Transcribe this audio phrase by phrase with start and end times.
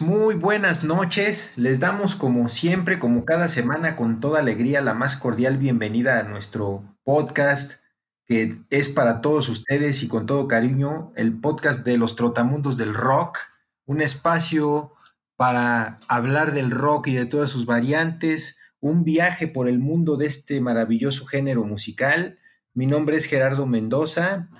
[0.00, 1.52] muy buenas noches.
[1.56, 6.22] Les damos como siempre, como cada semana, con toda alegría, la más cordial bienvenida a
[6.22, 7.82] nuestro podcast
[8.24, 12.94] que es para todos ustedes y con todo cariño, el podcast de los Trotamundos del
[12.94, 13.38] Rock,
[13.84, 14.92] un espacio
[15.34, 20.26] para hablar del rock y de todas sus variantes, un viaje por el mundo de
[20.26, 22.38] este maravilloso género musical.
[22.74, 24.50] Mi nombre es Gerardo Mendoza,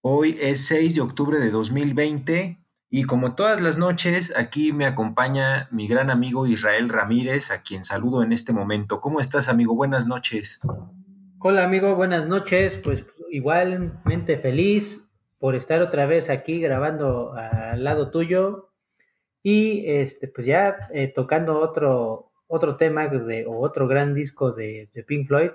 [0.00, 2.61] hoy es 6 de octubre de 2020
[2.94, 7.84] y como todas las noches, aquí me acompaña mi gran amigo Israel Ramírez, a quien
[7.84, 9.00] saludo en este momento.
[9.00, 9.74] ¿Cómo estás, amigo?
[9.74, 10.60] Buenas noches.
[11.38, 12.76] Hola amigo, buenas noches.
[12.76, 18.68] Pues igualmente feliz por estar otra vez aquí grabando al lado tuyo
[19.42, 23.10] y este pues ya eh, tocando otro otro tema
[23.46, 25.52] o otro gran disco de, de Pink Floyd.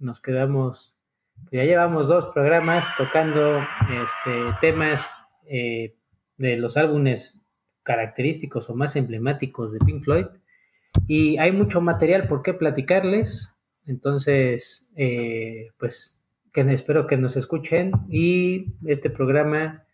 [0.00, 0.92] Nos quedamos,
[1.36, 5.08] pues ya llevamos dos programas tocando este, temas
[5.46, 5.94] eh,
[6.40, 7.38] de los álbumes
[7.82, 10.26] característicos o más emblemáticos de Pink Floyd
[11.06, 13.54] y hay mucho material por qué platicarles.
[13.86, 16.16] Entonces, eh, pues
[16.52, 19.84] que espero que nos escuchen y este programa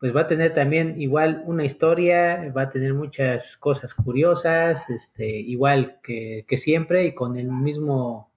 [0.00, 5.28] pues va a tener también igual una historia, va a tener muchas cosas curiosas, este,
[5.28, 8.32] igual que, que siempre y con el mismo,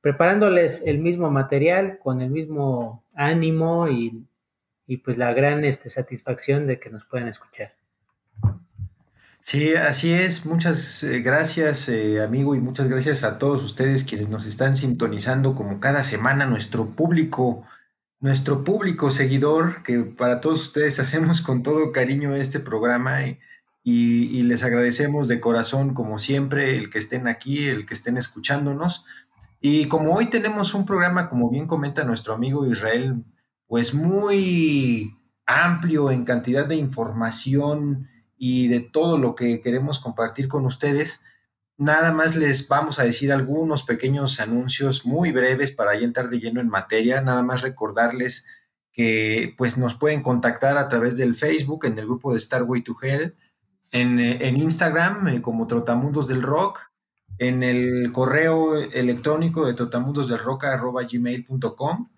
[0.00, 4.24] preparándoles el mismo material, con el mismo ánimo y,
[4.86, 7.72] y pues la gran este, satisfacción de que nos puedan escuchar.
[9.40, 10.46] Sí, así es.
[10.46, 15.54] Muchas eh, gracias, eh, amigo, y muchas gracias a todos ustedes quienes nos están sintonizando
[15.54, 17.66] como cada semana, nuestro público,
[18.20, 23.38] nuestro público seguidor, que para todos ustedes hacemos con todo cariño este programa y,
[23.82, 28.16] y- y les agradecemos de corazón, como siempre, el que estén aquí, el que estén
[28.16, 29.04] escuchándonos.
[29.60, 33.24] Y como hoy tenemos un programa, como bien comenta nuestro amigo Israel,
[33.66, 35.16] pues muy
[35.46, 41.22] amplio en cantidad de información y de todo lo que queremos compartir con ustedes.
[41.76, 46.40] Nada más les vamos a decir algunos pequeños anuncios muy breves para ya entrar de
[46.40, 47.20] lleno en materia.
[47.20, 48.46] Nada más recordarles
[48.92, 52.94] que pues nos pueden contactar a través del Facebook en el grupo de Starway to
[53.02, 53.34] Hell,
[53.90, 56.78] en, en Instagram eh, como Trotamundos del Rock,
[57.38, 62.08] en el correo electrónico de trotamundosdelrock@gmail.com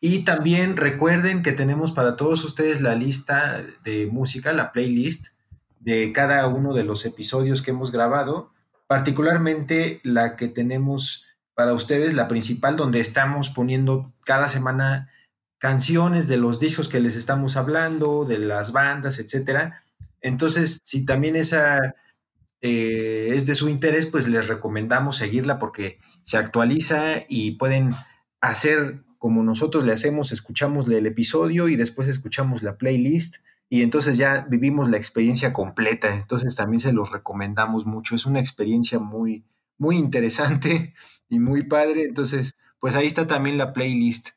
[0.00, 5.34] y también recuerden que tenemos para todos ustedes la lista de música, la playlist
[5.78, 8.52] de cada uno de los episodios que hemos grabado,
[8.86, 15.10] particularmente la que tenemos para ustedes, la principal, donde estamos poniendo cada semana
[15.58, 19.82] canciones de los discos que les estamos hablando, de las bandas, etcétera.
[20.22, 21.78] Entonces, si también esa
[22.62, 27.90] eh, es de su interés, pues les recomendamos seguirla porque se actualiza y pueden
[28.40, 34.16] hacer como nosotros le hacemos, escuchamos el episodio y después escuchamos la playlist y entonces
[34.16, 36.14] ya vivimos la experiencia completa.
[36.14, 38.16] Entonces también se los recomendamos mucho.
[38.16, 39.44] Es una experiencia muy,
[39.76, 40.94] muy interesante
[41.28, 42.04] y muy padre.
[42.04, 44.30] Entonces, pues ahí está también la playlist.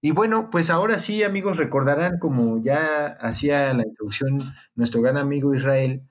[0.00, 4.38] Y bueno, pues ahora sí, amigos, recordarán como ya hacía la introducción
[4.74, 6.08] nuestro gran amigo Israel,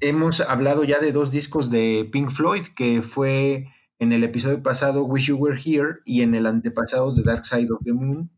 [0.00, 3.68] hemos hablado ya de dos discos de Pink Floyd, que fue
[3.98, 7.68] en el episodio pasado Wish You Were Here y en el antepasado The Dark Side
[7.70, 8.30] of the Moon.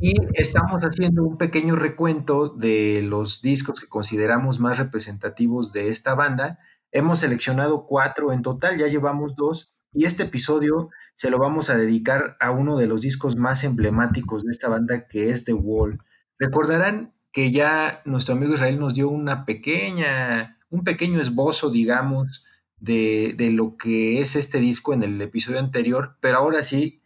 [0.00, 6.14] Y estamos haciendo un pequeño recuento de los discos que consideramos más representativos de esta
[6.14, 6.58] banda.
[6.90, 11.76] Hemos seleccionado cuatro en total, ya llevamos dos, y este episodio se lo vamos a
[11.76, 16.00] dedicar a uno de los discos más emblemáticos de esta banda, que es The Wall.
[16.38, 22.44] Recordarán que ya nuestro amigo Israel nos dio una pequeña, un pequeño esbozo, digamos,
[22.82, 27.00] de, de lo que es este disco en el episodio anterior, pero ahora sí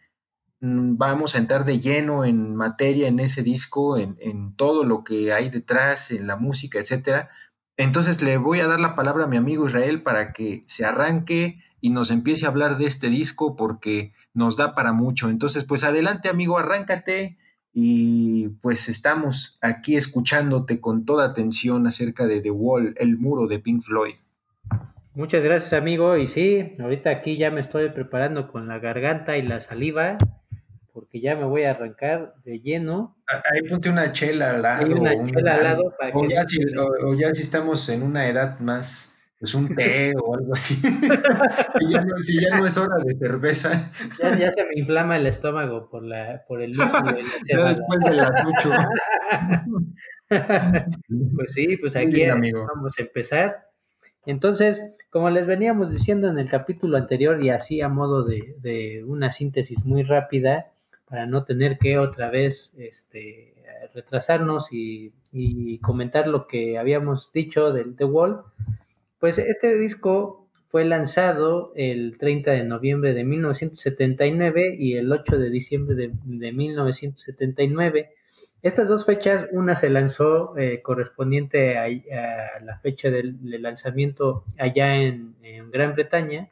[0.60, 5.04] mm, vamos a entrar de lleno en materia en ese disco, en, en todo lo
[5.04, 7.28] que hay detrás, en la música, etcétera.
[7.76, 11.62] Entonces le voy a dar la palabra a mi amigo Israel para que se arranque
[11.82, 15.28] y nos empiece a hablar de este disco porque nos da para mucho.
[15.28, 17.36] Entonces, pues adelante amigo, arráncate
[17.74, 23.58] y pues estamos aquí escuchándote con toda atención acerca de The Wall, el muro de
[23.58, 24.16] Pink Floyd.
[25.16, 29.42] Muchas gracias amigo y sí, ahorita aquí ya me estoy preparando con la garganta y
[29.42, 30.18] la saliva
[30.92, 33.16] porque ya me voy a arrancar de lleno.
[33.26, 34.94] Ahí ponte una chela al lado.
[34.94, 38.60] una chela al lado para o, ya si, o, ya si estamos en una edad
[38.60, 40.74] más, pues un té o algo así.
[41.78, 43.90] si, ya no, si, ya no, es hora de cerveza.
[44.18, 47.16] Ya, ya, se me inflama el estómago por, la, por el lúpulo.
[47.48, 48.70] ya después de las mucho.
[50.28, 53.65] pues sí, pues aquí vamos a empezar.
[54.26, 59.04] Entonces, como les veníamos diciendo en el capítulo anterior y así a modo de, de
[59.04, 60.72] una síntesis muy rápida,
[61.08, 63.54] para no tener que otra vez este,
[63.94, 65.12] retrasarnos y,
[65.82, 68.40] comentar lo que habíamos dicho del The Wall,
[69.20, 75.50] pues este disco fue lanzado el 30 de noviembre de 1979 y el 8 de
[75.50, 75.94] diciembre
[76.24, 78.10] de, 1979.
[78.62, 81.88] Estas dos fechas, una se lanzó eh, correspondiente a,
[82.60, 85.36] la fecha del, lanzamiento allá en,
[85.70, 86.50] Gran Bretaña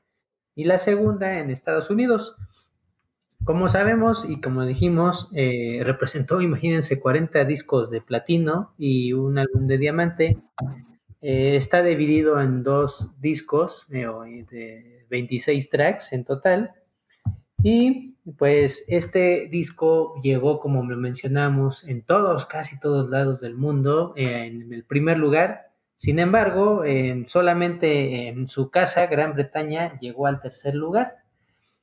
[0.55, 2.37] y la segunda en Estados Unidos.
[3.45, 9.67] Como sabemos y como dijimos, eh, representó, imagínense, 40 discos de platino y un álbum
[9.67, 10.39] de diamante.
[11.21, 16.73] Eh, está dividido en dos discos de 26 tracks en total.
[17.65, 24.13] Y pues este disco llegó, como lo mencionamos, en todos, casi todos lados del mundo,
[24.17, 25.71] en el primer lugar.
[25.97, 26.85] Sin embargo,
[27.27, 31.17] solamente en su casa, Gran Bretaña, llegó al tercer lugar.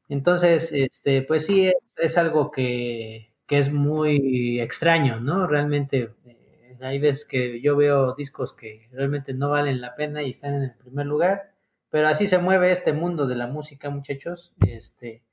[0.07, 5.47] Entonces, este, pues sí, es, algo que, es muy extraño, ¿no?
[5.47, 10.29] Realmente, eh, hay veces que yo veo discos que realmente no valen la pena y
[10.29, 11.53] están en el primer lugar,
[11.89, 15.23] pero así se mueve este mundo de la música, muchachos, este,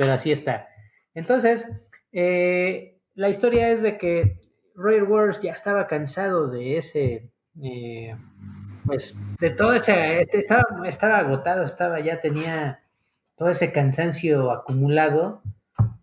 [0.00, 0.66] pero así está.
[1.12, 1.70] Entonces,
[2.10, 4.40] eh, la historia es de que
[4.74, 7.30] Roy Wars ya estaba cansado de ese,
[7.62, 8.16] eh,
[8.86, 12.80] pues, de todo ese, estaba, estaba agotado, estaba, ya tenía
[13.36, 15.42] todo ese cansancio acumulado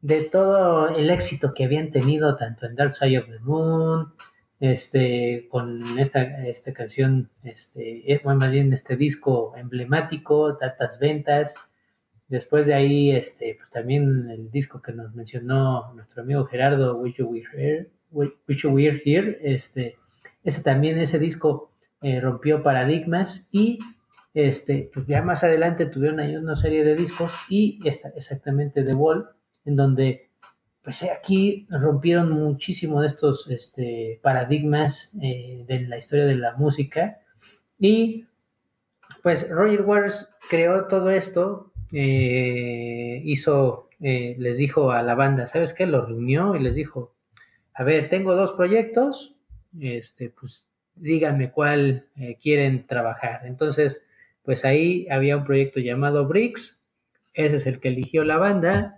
[0.03, 4.13] de todo el éxito que habían tenido tanto en Dark Side of the Moon,
[4.59, 11.55] este, con esta, esta canción, este, es más bien este disco emblemático, tantas ventas.
[12.27, 17.15] Después de ahí, este, pues también el disco que nos mencionó nuestro amigo Gerardo, Wish
[17.15, 19.95] You Were Here, Wish Were Here este,
[20.43, 21.71] ese también, ese disco
[22.01, 23.79] eh, rompió paradigmas y
[24.33, 28.93] este, pues ya más adelante tuvieron ahí una serie de discos y esta, exactamente The
[28.93, 29.29] Wall,
[29.65, 30.27] en donde
[30.83, 37.17] pues aquí rompieron muchísimo de estos este, paradigmas eh, de la historia de la música.
[37.77, 38.25] Y
[39.21, 45.73] pues Roger Waters creó todo esto, eh, hizo, eh, les dijo a la banda, ¿sabes
[45.73, 45.85] qué?
[45.85, 47.13] Lo reunió y les dijo,
[47.73, 49.35] a ver, tengo dos proyectos,
[49.79, 52.07] este, pues díganme cuál
[52.41, 53.41] quieren trabajar.
[53.45, 54.01] Entonces,
[54.43, 56.81] pues ahí había un proyecto llamado Bricks,
[57.33, 58.97] ese es el que eligió la banda,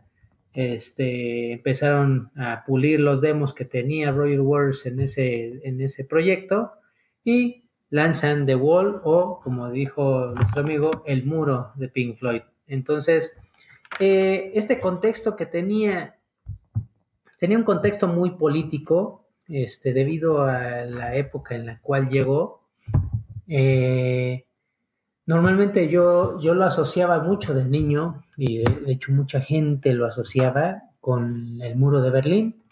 [0.53, 6.71] este, empezaron a pulir los demos que tenía Royal Wars en ese, en ese proyecto
[7.23, 12.41] y lanzan The Wall o, como dijo nuestro amigo, El Muro de Pink Floyd.
[12.69, 13.35] Entonces,
[13.99, 16.15] eh, este contexto que tenía,
[17.37, 22.61] tenía un contexto muy político, este, debido a la época en la cual llegó.
[23.47, 24.45] Eh,
[25.29, 30.81] Normalmente yo, yo lo asociaba mucho de niño y de, hecho mucha gente lo asociaba
[30.99, 32.63] con el muro de Berlín.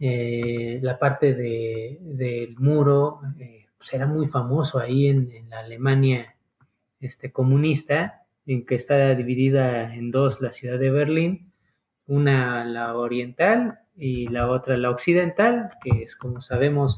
[0.00, 3.20] Eh, la parte de, del muro
[3.78, 6.34] pues era muy famoso ahí en, la Alemania
[6.98, 11.52] este, comunista, en que está dividida en dos la ciudad de Berlín,
[12.06, 16.96] una la oriental y la otra la occidental, que es como sabemos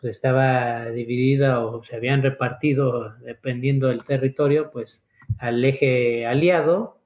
[0.00, 5.02] pues estaba dividida o se habían repartido, dependiendo del territorio, pues
[5.38, 7.00] al eje aliado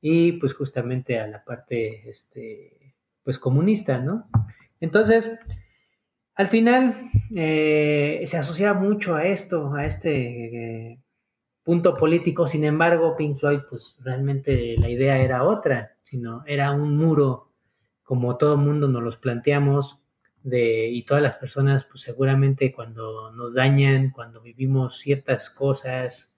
[0.00, 2.94] y pues justamente a la parte este,
[3.24, 4.28] pues comunista, ¿no?
[4.80, 5.32] Entonces,
[6.34, 10.98] al final eh, se asociaba mucho a esto, a este eh,
[11.68, 16.96] punto político, sin embargo, Pink Floyd, pues realmente la idea era otra, sino era un
[16.96, 17.50] muro,
[18.04, 19.98] como todo mundo nos los planteamos,
[20.42, 26.32] de, y todas las personas, pues seguramente cuando nos dañan, cuando vivimos ciertas cosas,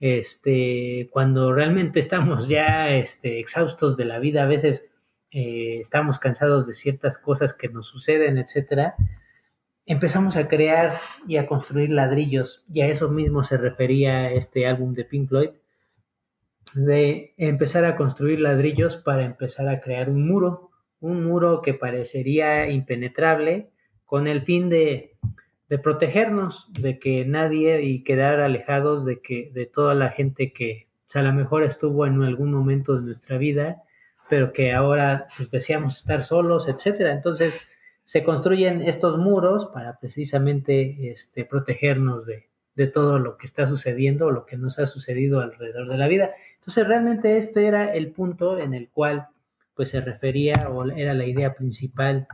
[0.00, 4.86] este, cuando realmente estamos ya este, exhaustos de la vida, a veces
[5.30, 8.94] eh, estamos cansados de ciertas cosas que nos suceden, etcétera.
[9.90, 14.94] Empezamos a crear y a construir ladrillos, y a eso mismo se refería este álbum
[14.94, 15.50] de Pink Floyd,
[16.74, 20.70] de empezar a construir ladrillos para empezar a crear un muro,
[21.00, 23.70] un muro que parecería impenetrable,
[24.04, 25.16] con el fin de,
[25.68, 30.86] de protegernos, de que nadie y quedar alejados de que de toda la gente que
[31.12, 33.82] a lo mejor estuvo en algún momento de nuestra vida,
[34.28, 37.12] pero que ahora pues, deseamos estar solos, etcétera.
[37.12, 37.60] Entonces,
[38.10, 44.26] se construyen estos muros para precisamente este, protegernos de, de todo lo que está sucediendo
[44.26, 46.30] o lo que nos ha sucedido alrededor de la vida.
[46.56, 49.28] Entonces realmente esto era el punto en el cual
[49.76, 52.26] pues se refería o era la idea principal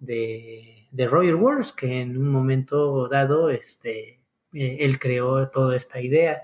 [0.00, 4.18] de, de Roger Waters, que en un momento dado este,
[4.52, 6.42] eh, él creó toda esta idea.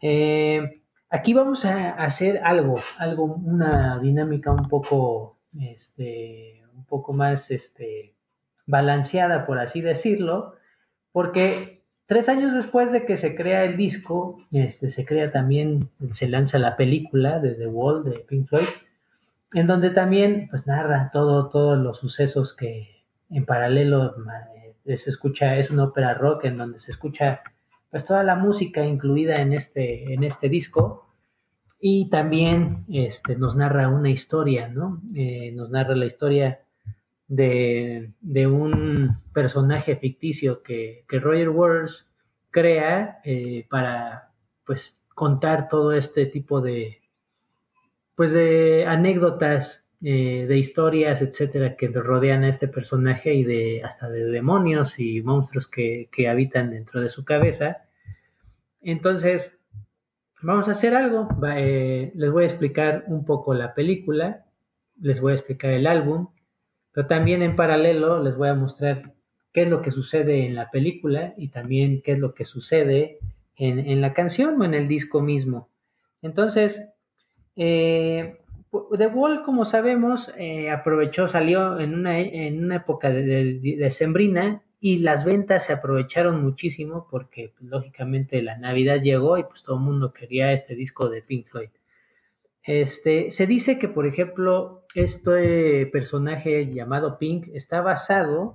[0.00, 7.50] Eh, aquí vamos a hacer algo, algo, una dinámica un poco, este, un poco más
[7.50, 8.14] este,
[8.66, 10.54] balanceada, por así decirlo,
[11.12, 16.28] porque Tres años después de que se crea el disco, este, se crea también, se
[16.28, 18.68] lanza la película de The Wall de Pink Floyd,
[19.54, 24.14] en donde también pues narra todo, todos los sucesos que en paralelo
[24.84, 27.40] eh, se escucha, es una ópera rock en donde se escucha
[27.90, 31.06] pues toda la música incluida en este, en este disco
[31.80, 35.00] y también este, nos narra una historia, ¿no?
[35.14, 36.60] Eh, nos narra la historia
[37.32, 42.06] de, un personaje ficticio que, Roger Waters
[42.50, 44.30] crea eh, para
[44.66, 47.00] pues contar todo este tipo de
[48.14, 54.10] pues de anécdotas eh, de historias etcétera que rodean a este personaje y de hasta
[54.10, 57.84] de demonios y monstruos que, habitan dentro de su cabeza.
[58.82, 59.58] Entonces
[60.42, 61.28] vamos a hacer algo.
[61.56, 64.44] Eh, les voy a explicar un poco la película
[65.00, 66.28] les voy a explicar el álbum
[66.92, 69.12] pero también en paralelo les voy a mostrar
[69.52, 73.18] qué es lo que sucede en la película y también qué es lo que sucede
[73.56, 75.68] en, la canción o en el disco mismo.
[76.20, 76.88] Entonces,
[77.56, 78.38] eh,
[78.96, 84.62] The Wall, como sabemos, eh, aprovechó, salió en una, en una época de, de, sembrina
[84.80, 89.76] y las ventas se aprovecharon muchísimo porque pues, lógicamente la Navidad llegó y pues todo
[89.76, 91.68] el mundo quería este disco de Pink Floyd.
[92.64, 98.54] Este, se dice que, por ejemplo, este personaje llamado Pink está basado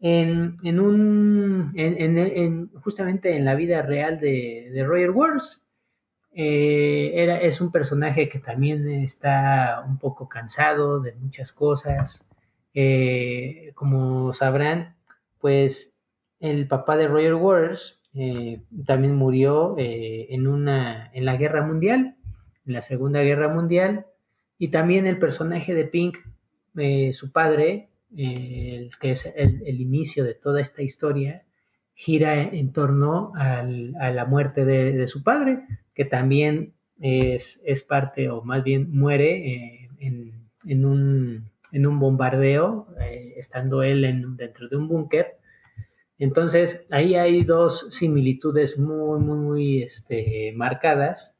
[0.00, 5.62] en, un, en, justamente en la vida real de, Roger Waters.
[6.32, 12.24] Eh, era, es un personaje que también está un poco cansado de muchas cosas.
[12.74, 14.96] Eh, como sabrán,
[15.40, 15.96] pues
[16.40, 22.17] el papá de Roger Waters eh, también murió en, una, en la guerra mundial
[22.68, 24.06] en la Segunda Guerra Mundial,
[24.58, 26.18] y también el personaje de Pink,
[26.76, 31.44] eh, su padre, eh, que es el, inicio de toda esta historia,
[31.94, 33.62] gira en torno a
[34.10, 40.84] la muerte de, su padre, que también es, parte, o más bien muere eh, en,
[40.84, 41.50] un,
[41.98, 42.88] bombardeo,
[43.36, 44.02] estando él
[44.36, 45.38] dentro de un búnker.
[46.18, 51.37] Entonces, ahí hay dos similitudes muy, muy, este, marcadas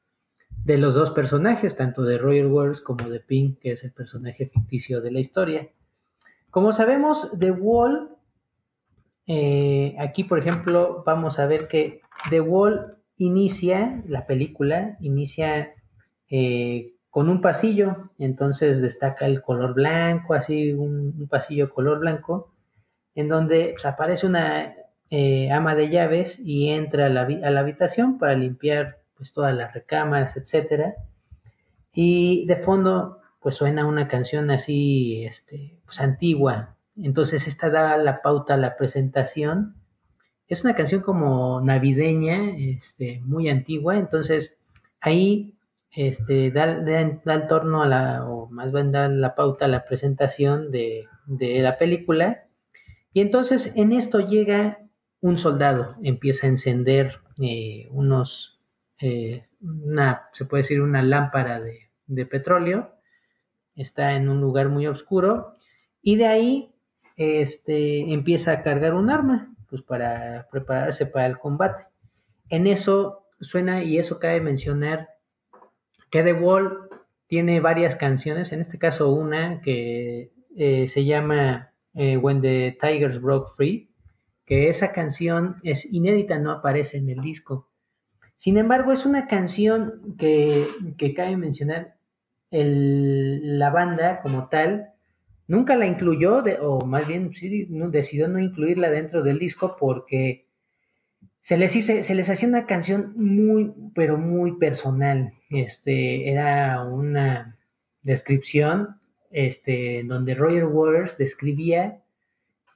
[0.65, 4.47] de los dos personajes, tanto de Roger Waters como de Pink, que es el personaje
[4.47, 5.69] ficticio de la historia.
[6.51, 8.11] Como sabemos, The Wall,
[9.27, 12.01] eh, aquí por ejemplo vamos a ver que
[12.31, 15.75] The Wall inicia, la película inicia
[16.31, 22.55] eh, con un pasillo, entonces destaca el color blanco, así un, pasillo color blanco,
[23.15, 24.75] en donde pues, aparece una
[25.11, 29.55] eh, ama de llaves y entra a la, a la habitación para limpiar pues todas
[29.55, 30.95] las recámaras, etcétera.
[31.93, 36.77] Y de fondo, pues suena una canción así, este, pues antigua.
[36.97, 39.75] Entonces esta da la pauta a la presentación.
[40.47, 43.99] Es una canción como navideña, este, muy antigua.
[43.99, 44.57] Entonces
[45.01, 45.55] ahí
[45.93, 49.85] este, da, da, el torno a la, o más bien da la pauta a la
[49.85, 52.45] presentación de, de la película.
[53.13, 54.79] Y entonces en esto llega
[55.21, 58.58] un soldado, empieza a encender eh, unos
[59.01, 62.95] eh, una, se puede decir, una lámpara de, petróleo.
[63.75, 65.57] Está en un lugar muy oscuro.
[66.03, 66.75] Y de ahí
[67.17, 71.85] este, empieza a cargar un arma, pues para prepararse para el combate.
[72.49, 75.09] En eso suena, y eso cabe mencionar,
[76.11, 76.89] que The Wall
[77.27, 83.21] tiene varias canciones, en este caso una que eh, se llama eh, When the Tigers
[83.21, 83.91] Broke Free,
[84.47, 87.68] que esa canción es inédita, no aparece en el disco.
[88.39, 90.65] Sin embargo, es una canción que,
[91.17, 91.97] cabe mencionar,
[92.51, 94.91] la banda como tal
[95.49, 99.77] nunca la incluyó, de- o más bien sí, no- decidió no incluirla dentro del disco
[99.79, 100.47] porque
[101.43, 105.33] se les, hice- se les hacía una canción muy, pero muy personal.
[105.51, 107.57] Este, era una
[108.03, 109.01] descripción
[109.33, 112.03] este, donde Roger Waters describía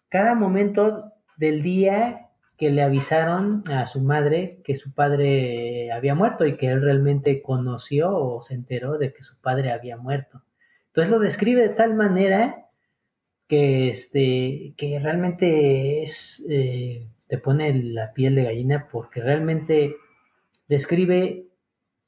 [0.08, 2.30] cada momento del día
[2.62, 7.42] que le avisaron a su madre que su padre había muerto y que él realmente
[7.42, 10.44] conoció o se enteró de que su padre había muerto.
[10.86, 12.68] Entonces lo describe de tal manera
[13.48, 19.96] que, este, que realmente es, eh, te pone la piel de gallina porque realmente
[20.68, 21.46] describe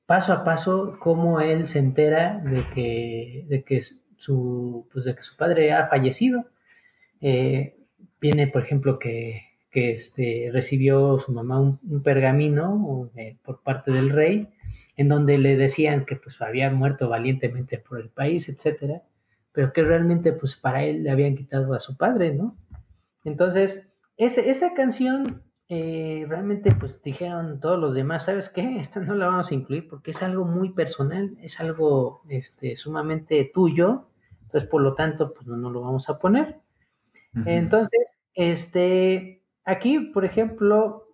[0.06, 3.82] paso a paso cómo él se entera de que, de que,
[4.18, 6.46] su, pues de que su padre ha fallecido.
[7.20, 7.74] Eh,
[8.20, 13.90] viene, por ejemplo, que, que este, recibió su mamá un, un pergamino eh, por parte
[13.90, 14.48] del rey,
[14.96, 19.02] en donde le decían que pues, había muerto valientemente por el país, etcétera,
[19.50, 22.56] pero que realmente pues, para él le habían quitado a su padre, ¿no?
[23.24, 23.82] Entonces,
[24.16, 28.76] ese, esa canción eh, realmente pues dijeron todos los demás, ¿sabes qué?
[28.78, 33.50] Esta no la vamos a incluir porque es algo muy personal, es algo este, sumamente
[33.52, 34.06] tuyo,
[34.42, 36.60] entonces por lo tanto pues no, no lo vamos a poner.
[37.46, 41.08] Entonces, este, aquí, por ejemplo,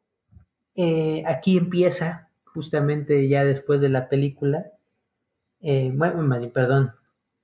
[0.74, 4.66] eh, aquí empieza justamente ya después de la película,
[5.60, 6.92] eh, bueno, más bien, perdón,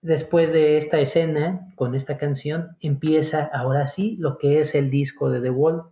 [0.02, 5.30] después de esta escena con esta canción, empieza ahora sí lo que es el disco
[5.30, 5.84] de The Wall.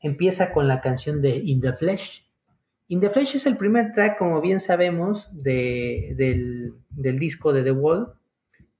[0.00, 2.24] Empieza con la canción de In the Flesh.
[2.88, 7.62] In the Flesh es el primer track, como bien sabemos, de, del, del disco de
[7.62, 8.12] The Wall,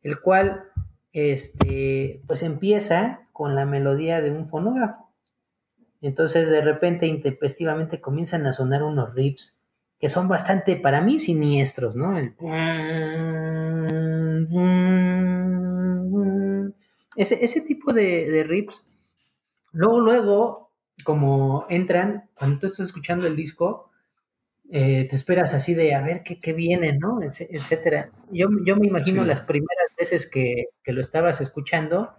[0.02, 0.64] el cual
[1.12, 5.03] este, pues empieza con la melodía de un fonógrafo.
[6.06, 9.56] Entonces de repente intempestivamente comienzan a sonar unos riffs
[9.98, 12.18] que son bastante para mí siniestros, ¿no?
[12.18, 12.34] El...
[17.16, 18.84] Ese, ese tipo de, de riffs,
[19.72, 20.70] luego, luego,
[21.04, 23.90] como entran, cuando tú estás escuchando el disco,
[24.70, 27.20] eh, te esperas así de a ver qué, qué viene, ¿no?
[27.22, 28.10] Etcétera.
[28.30, 29.28] Yo, yo me imagino Sí.
[29.28, 32.10] las primeras veces que, que lo estabas escuchando,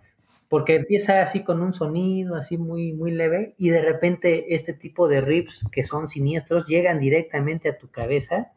[0.56, 5.10] porque empieza así con un sonido así muy, muy leve y de repente este tipo
[5.10, 8.54] de riffs que son siniestros llegan directamente a tu cabeza.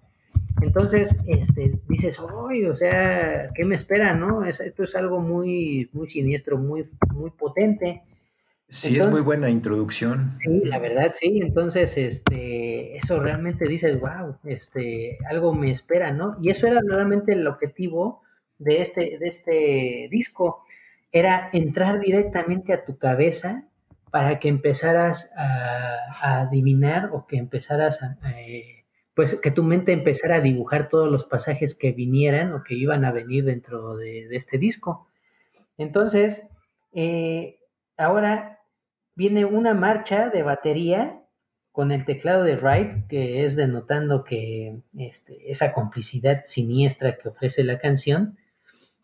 [0.63, 2.67] Entonces, este, dices, ¡ay!
[2.67, 4.45] O sea, ¿qué me espera, no?
[4.45, 8.03] Es- esto es algo muy, muy siniestro, muy, muy potente.
[8.69, 10.39] Sí, es muy buena introducción.
[10.41, 11.41] Sí, la verdad, sí.
[11.43, 16.37] Entonces, este, eso realmente dices, wow, este, algo me espera, ¿no?
[16.41, 18.23] Y eso era realmente el objetivo
[18.59, 20.63] de este, de este disco,
[21.13, 23.65] era entrar directamente a tu cabeza
[24.11, 28.79] para que empezaras a, a adivinar o que empezaras a, eh,
[29.19, 33.05] pues que tu mente empezara a dibujar todos los pasajes que vinieran o que iban
[33.05, 35.09] a venir dentro de, este disco.
[35.77, 36.47] Entonces,
[36.93, 37.59] eh,
[37.97, 38.61] ahora
[39.17, 41.21] viene una marcha de batería
[41.73, 47.65] con el teclado de Wright, que es denotando que este, esa complicidad siniestra que ofrece
[47.65, 48.39] la canción.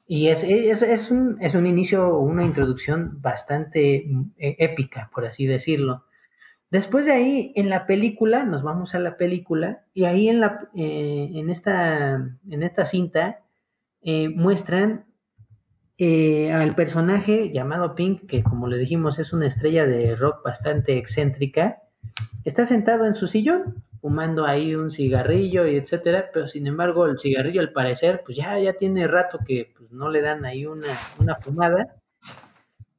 [0.07, 5.27] Y es, es, es un, es un inicio, una introducción bastante mm, eh, épica, por
[5.27, 6.05] así decirlo.
[6.71, 10.69] Después de ahí, en la película, nos vamos a la película, y ahí en, la,
[10.75, 12.15] eh, en, esta,
[12.51, 13.41] en esta cinta
[14.03, 15.07] eh, muestran
[15.97, 20.99] eh, al personaje llamado Pink, que como le dijimos es una estrella de rock bastante
[20.99, 21.79] excéntrica,
[22.45, 27.19] está sentado en su sillón, fumando ahí un cigarrillo y etcétera, pero sin embargo el
[27.19, 30.95] cigarrillo al parecer pues ya, ya tiene rato que pues, no le dan ahí una,
[31.19, 31.87] una fumada,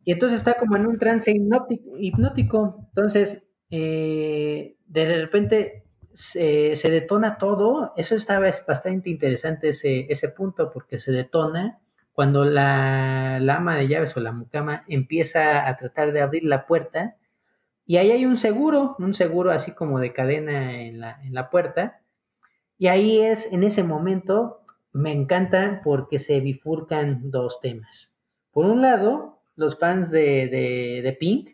[0.03, 7.37] y entonces está como en un trance hipnótico, entonces eh, de repente se, se, detona
[7.37, 11.81] todo, eso estaba es bastante interesante ese, ese punto porque se detona
[12.13, 16.65] cuando la, la, ama de llaves o la mucama empieza a tratar de abrir la
[16.65, 17.15] puerta
[17.85, 21.49] y ahí hay un seguro, un seguro así como de cadena en la, en la
[21.49, 22.01] puerta
[22.77, 28.13] y ahí es en ese momento me encanta porque se bifurcan dos temas.
[28.51, 31.49] Por un lado, los fans de, de, de Pink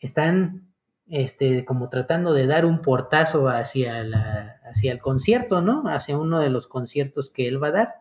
[0.00, 0.68] están
[1.08, 5.84] este, como tratando de dar un portazo hacia, la, hacia el concierto, ¿no?
[5.86, 7.94] Hacia uno de los conciertos que él va a dar.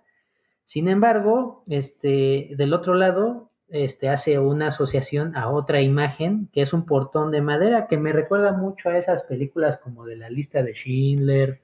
[0.66, 6.74] Sin embargo, este, del otro lado, este, hace una asociación a otra imagen, que es
[6.74, 10.64] un portón de madera, que me recuerda mucho a esas películas como de la lista
[10.64, 11.62] de Schindler,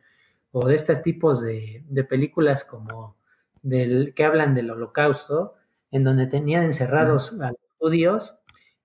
[0.52, 3.16] o de estos tipos de, de películas como
[3.63, 5.56] del, que hablan del holocausto,
[5.92, 8.36] en donde tenían encerrados a los judíos.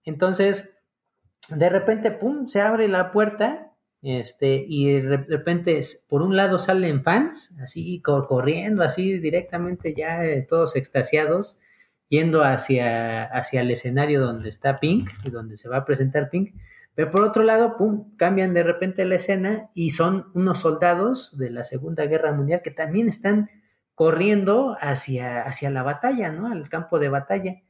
[0.04, 0.70] Entonces,
[1.48, 7.02] de repente, pum, se abre la puerta, este, y de repente, por un lado salen
[7.02, 11.58] fans, así corriendo, así directamente ya eh, todos extasiados,
[12.08, 16.54] yendo hacia, hacia el escenario donde está Pink y donde se va a presentar Pink.
[16.94, 21.50] Pero por otro lado, pum, cambian de repente la escena y son unos soldados de
[21.50, 23.50] la Segunda Guerra Mundial que también están
[23.94, 26.50] corriendo hacia, hacia la batalla, ¿no?
[26.50, 27.62] Al campo de batalla.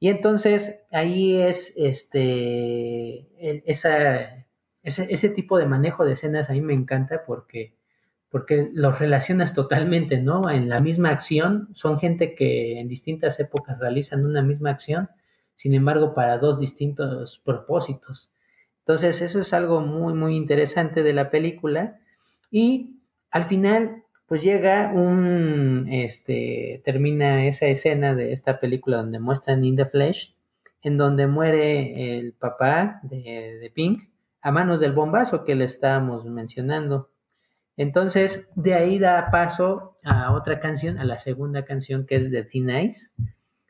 [0.00, 3.28] Y entonces ahí es este,
[3.70, 4.46] esa,
[4.82, 7.76] ese, ese, tipo de manejo de escenas a mí me encanta porque,
[8.32, 10.48] porque los relacionas totalmente, ¿no?
[10.48, 15.10] En la misma acción, son gente que en distintas épocas realizan una misma acción,
[15.54, 18.30] sin embargo, para dos distintos propósitos.
[18.80, 22.00] Entonces, eso es algo muy, muy interesante de la película.
[22.50, 22.96] Y
[23.30, 29.76] al final, pues llega un, este, termina esa escena de esta película donde muestran In
[29.76, 30.34] the Flesh,
[30.80, 34.08] en donde muere el papá de, de Pink
[34.40, 37.11] a manos del bombazo que le estábamos mencionando.
[37.76, 42.44] Entonces, de ahí da paso a otra canción, a la segunda canción que es de
[42.44, 43.10] Thin Ice,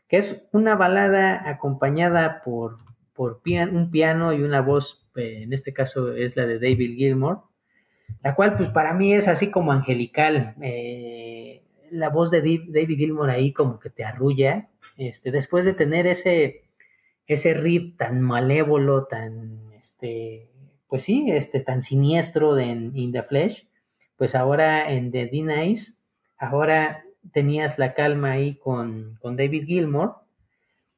[0.08, 2.78] que es una balada acompañada por,
[3.14, 7.42] por un piano y una voz, eh, en este caso es la de David Gilmour,
[8.22, 10.54] la cual pues para mí es así como angelical.
[10.60, 16.06] Eh, la voz de David Gilmour ahí como que te arrulla, este, después de tener
[16.06, 16.64] ese,
[17.26, 20.50] ese riff tan malévolo, tan, este,
[20.88, 23.66] pues sí, este, tan siniestro de In the Flesh,
[24.22, 25.94] pues ahora en The D-Nice,
[26.38, 30.14] ahora tenías la calma ahí con, con David Gilmour,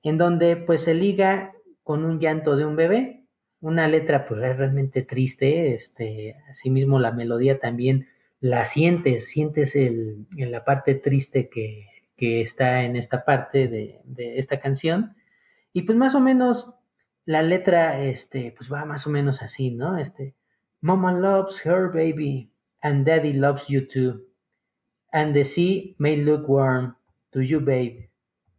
[0.02, 3.24] en donde pues se liga con un llanto de un bebé,
[3.62, 8.08] una letra pues realmente triste, este, asimismo la melodía también
[8.40, 11.86] la sientes, sientes el, en la parte triste que,
[12.18, 15.16] que está en esta parte de, de, esta canción,
[15.72, 16.74] y pues más o menos
[17.24, 19.96] la letra, este, pues va más o menos así, ¿no?
[19.96, 20.34] Este,
[20.82, 22.50] Mama loves her baby,
[22.84, 24.20] and daddy loves you too,
[25.12, 26.94] and the sea may look warm
[27.32, 28.06] to you, babe,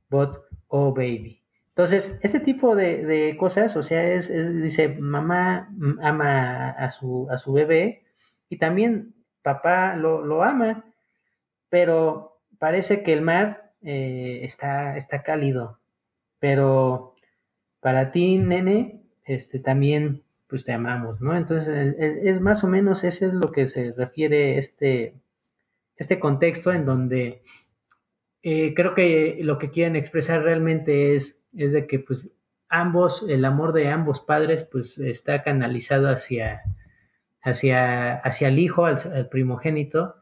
[0.10, 1.42] but oh baby.
[1.70, 5.70] Entonces, este tipo de, de cosas, o sea, es, es, dice, mamá
[6.02, 8.04] ama a su, a su bebé
[8.50, 10.86] y también papá lo, lo ama,
[11.70, 15.80] pero parece que el mar eh, está, está cálido,
[16.40, 17.16] pero
[17.82, 21.36] para ti, nene, este, también pues te amamos, ¿no?
[21.36, 25.16] Entonces, es, más o menos eso es lo que se refiere este,
[25.96, 27.42] este contexto en donde
[28.44, 32.28] eh, creo que lo que quieren expresar realmente es es de que pues
[32.70, 36.62] ambos, el amor de ambos padres pues está canalizado hacia,
[37.42, 40.16] hacia, hacia el hijo, al, primogénito,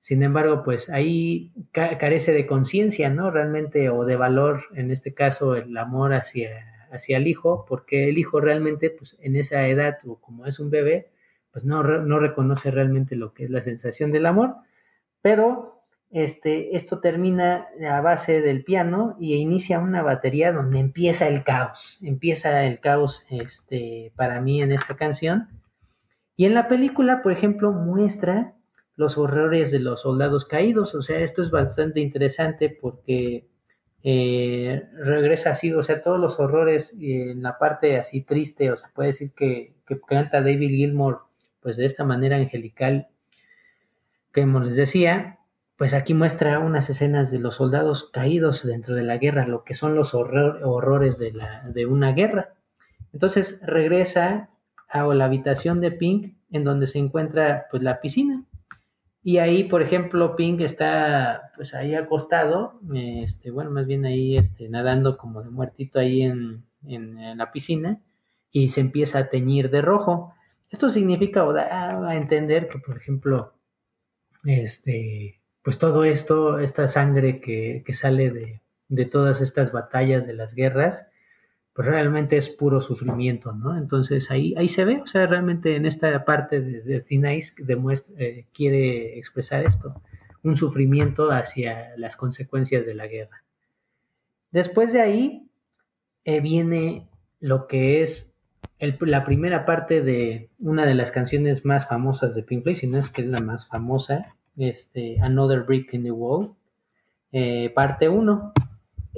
[0.00, 3.30] sin embargo pues ahí ca carece de conciencia, ¿no?
[3.30, 8.18] Realmente o de valor, en este caso el amor hacia, hacia el hijo, porque el
[8.18, 11.10] hijo realmente pues en esa edad o como es un bebé,
[11.52, 14.56] pues no, no reconoce realmente lo que es la sensación del amor,
[15.22, 15.78] pero
[16.10, 21.98] este, esto termina a base del piano y inicia una batería donde empieza el caos,
[22.02, 25.48] empieza el caos este, para mí en esta canción.
[26.36, 28.54] Y en la película, por ejemplo, muestra
[28.96, 33.46] los horrores de los soldados caídos, o sea, esto es bastante interesante porque
[34.10, 38.90] eh, regresa así, o sea, todos los horrores en la parte así triste, o sea,
[38.94, 41.24] puede decir que, que canta David Gilmour,
[41.60, 43.08] pues de esta manera angelical,
[44.34, 45.40] como les decía,
[45.76, 49.74] pues aquí muestra unas escenas de los soldados caídos dentro de la guerra, lo que
[49.74, 52.54] son los horror, horrores de, la, de, una guerra.
[53.12, 54.48] Entonces regresa
[54.88, 58.42] a la habitación de Pink, en donde se encuentra pues la piscina.
[59.22, 64.68] Y ahí, por ejemplo, Pink está pues ahí acostado, este, bueno, más bien ahí este,
[64.68, 68.00] nadando como de muertito ahí en, en, en la piscina,
[68.50, 70.34] y se empieza a teñir de rojo.
[70.70, 73.54] Esto significa o da a entender que, por ejemplo,
[74.44, 80.34] este, pues todo esto, esta sangre que, que sale de, de, todas estas batallas, de
[80.34, 81.06] las guerras,
[81.78, 83.78] pues realmente es puro sufrimiento, ¿no?
[83.78, 88.16] Entonces ahí, ahí se ve, o sea, realmente en esta parte de, de Thinais demuestra,
[88.18, 89.94] eh, quiere expresar esto,
[90.42, 93.44] un sufrimiento hacia las consecuencias de la guerra.
[94.50, 95.48] Después de ahí
[96.24, 97.06] eh, viene
[97.38, 98.34] lo que es
[98.80, 102.98] la primera parte de una de las canciones más famosas de Pink Floyd, si no
[102.98, 106.56] es que es la más famosa, este, Another Brick in the Wall,
[107.30, 108.52] eh, parte 1.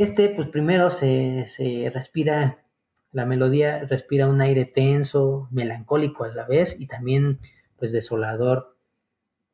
[0.01, 2.65] Este, pues primero se, se, respira,
[3.13, 7.39] la melodía respira un aire tenso, melancólico a la vez y también
[7.79, 8.79] pues desolador,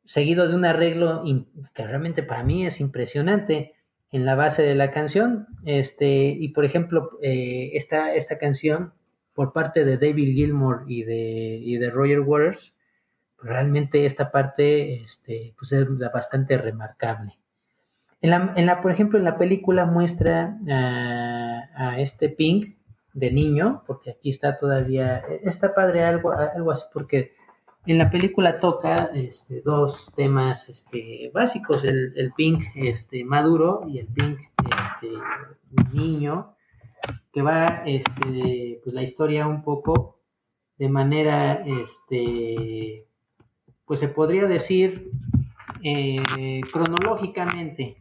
[0.05, 1.21] seguido de un arreglo
[1.73, 3.73] que realmente para mí es impresionante
[4.09, 5.47] en la base de la canción.
[5.65, 8.93] Este, y por ejemplo, eh, esta, esta canción
[9.33, 12.73] por parte de David Gilmour y de, y de Roger Waters,
[13.37, 17.37] realmente esta parte este, pues es bastante remarcable.
[18.21, 22.75] En la, en la, por ejemplo, en la película muestra a, este Pink
[23.13, 27.33] de niño, porque aquí está todavía, está padre algo, algo así, porque
[27.85, 33.99] en la película toca este, dos temas este, básicos, el, el, Pink este, maduro y
[33.99, 36.55] el Pink este, niño,
[37.31, 40.19] que va este, pues la historia un poco
[40.77, 43.07] de manera, este,
[43.85, 45.11] pues se podría decir
[45.89, 47.97] eh, cronológicamente.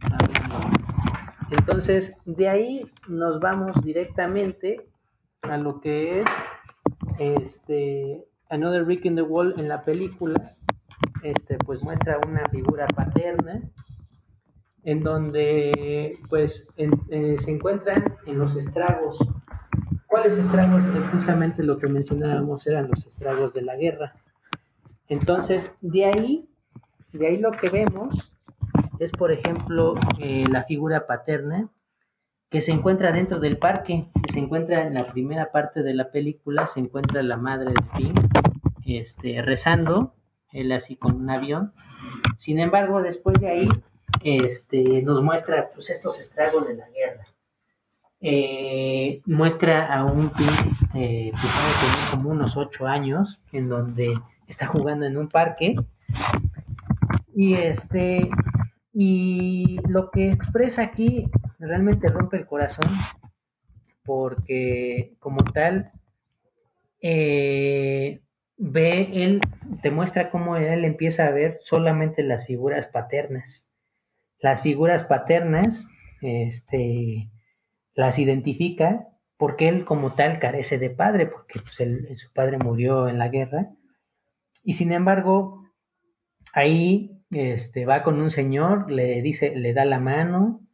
[1.50, 4.88] Entonces, de ahí nos vamos directamente
[5.42, 6.26] a lo que es
[7.18, 10.56] este Another Rick in the Wall en la película.
[11.22, 13.62] Este, pues muestra una figura paterna
[14.84, 19.18] en donde pues eh, se encuentran en los estragos.
[20.06, 20.84] ¿Cuáles estragos?
[20.84, 24.14] Eh, justamente lo que mencionábamos eran los estragos de la guerra.
[25.08, 26.48] Entonces, de ahí,
[27.16, 28.32] de ahí lo que vemos
[28.98, 31.68] es, por ejemplo, eh, la figura paterna
[32.50, 36.10] que se encuentra dentro del parque, que se encuentra en la primera parte de la
[36.10, 38.18] película, se encuentra la madre de Pink
[38.86, 40.14] este, rezando,
[40.52, 41.72] él así con un avión.
[42.38, 43.68] Sin embargo, después de ahí,
[44.22, 47.26] este, nos muestra pues, estos estragos de la guerra.
[48.20, 50.50] Eh, muestra a un Pink,
[50.94, 54.14] eh, pues, como unos ocho años, en donde
[54.46, 55.76] está jugando en un parque.
[57.38, 58.30] Y este,
[58.94, 62.90] y lo que expresa aquí realmente rompe el corazón
[64.06, 65.92] porque como tal
[67.02, 68.22] eh,
[68.56, 69.42] ve él
[69.82, 73.68] te muestra cómo él empieza a ver solamente las figuras paternas.
[74.38, 75.84] Las figuras paternas
[76.22, 77.28] este
[77.92, 83.18] las identifica porque él como tal carece de padre porque pues, su padre murió en
[83.18, 83.74] la guerra.
[84.64, 85.62] Y sin embargo
[86.54, 90.66] ahí este va con un señor le dice le da la mano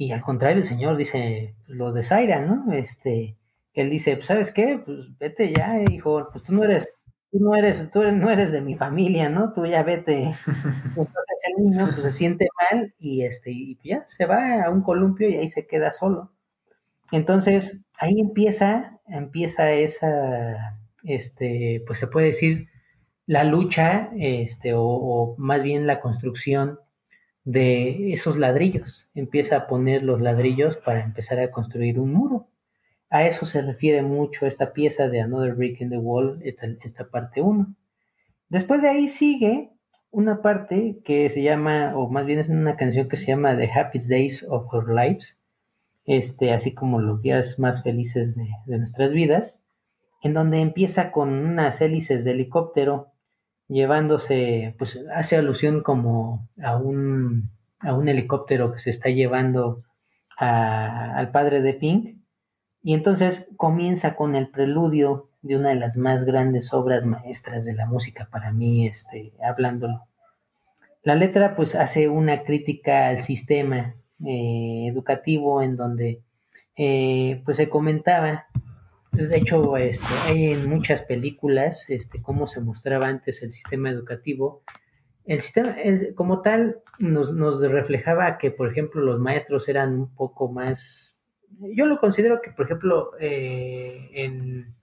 [0.00, 2.72] y al contrario, el Señor dice lo de Zaira, ¿no?
[2.72, 3.36] Este,
[3.74, 4.80] él dice, pues, ¿sabes qué?
[4.84, 6.88] Pues vete ya, hijo, pues tú no eres,
[7.32, 9.52] tú no eres, tú no eres de mi familia, ¿no?
[9.52, 10.22] Tú ya vete.
[10.96, 11.16] Entonces
[11.48, 15.28] el niño pues, se siente mal y este, y ya se va a un columpio
[15.28, 16.30] y ahí se queda solo.
[17.10, 22.68] Entonces, ahí empieza, empieza esa, este, pues se puede decir,
[23.28, 26.80] la lucha, este, o, más bien la construcción
[27.44, 29.06] de esos ladrillos.
[29.14, 32.48] Empieza a poner los ladrillos para empezar a construir un muro.
[33.10, 37.10] A eso se refiere mucho esta pieza de Another Brick in the Wall, esta, esta
[37.10, 37.74] parte 1.
[38.48, 39.72] Después de ahí sigue
[40.10, 43.70] una parte que se llama, o más bien es una canción que se llama The
[43.70, 45.38] Happiest Days of Our Lives,
[46.06, 49.60] este, así como los días más felices de, de nuestras vidas,
[50.22, 53.12] en donde empieza con unas hélices de helicóptero
[53.68, 57.50] llevándose, pues hace alusión como a un,
[57.80, 59.82] a un helicóptero que se está llevando
[60.36, 62.18] al padre de Pink.
[62.82, 67.74] Y entonces comienza con el preludio de una de las más grandes obras maestras de
[67.74, 70.06] la música para mí, este, hablándolo.
[71.02, 76.22] La letra pues hace una crítica al sistema eh, educativo en donde
[76.76, 78.46] eh, pues se comentaba
[79.26, 84.62] de hecho, este, hay en muchas películas este, cómo se mostraba antes el sistema educativo.
[85.24, 85.76] El sistema,
[86.14, 91.18] como tal, nos, nos, reflejaba que, por ejemplo, los maestros eran un poco más...
[91.74, 94.74] Yo lo considero que, por ejemplo, eh, en,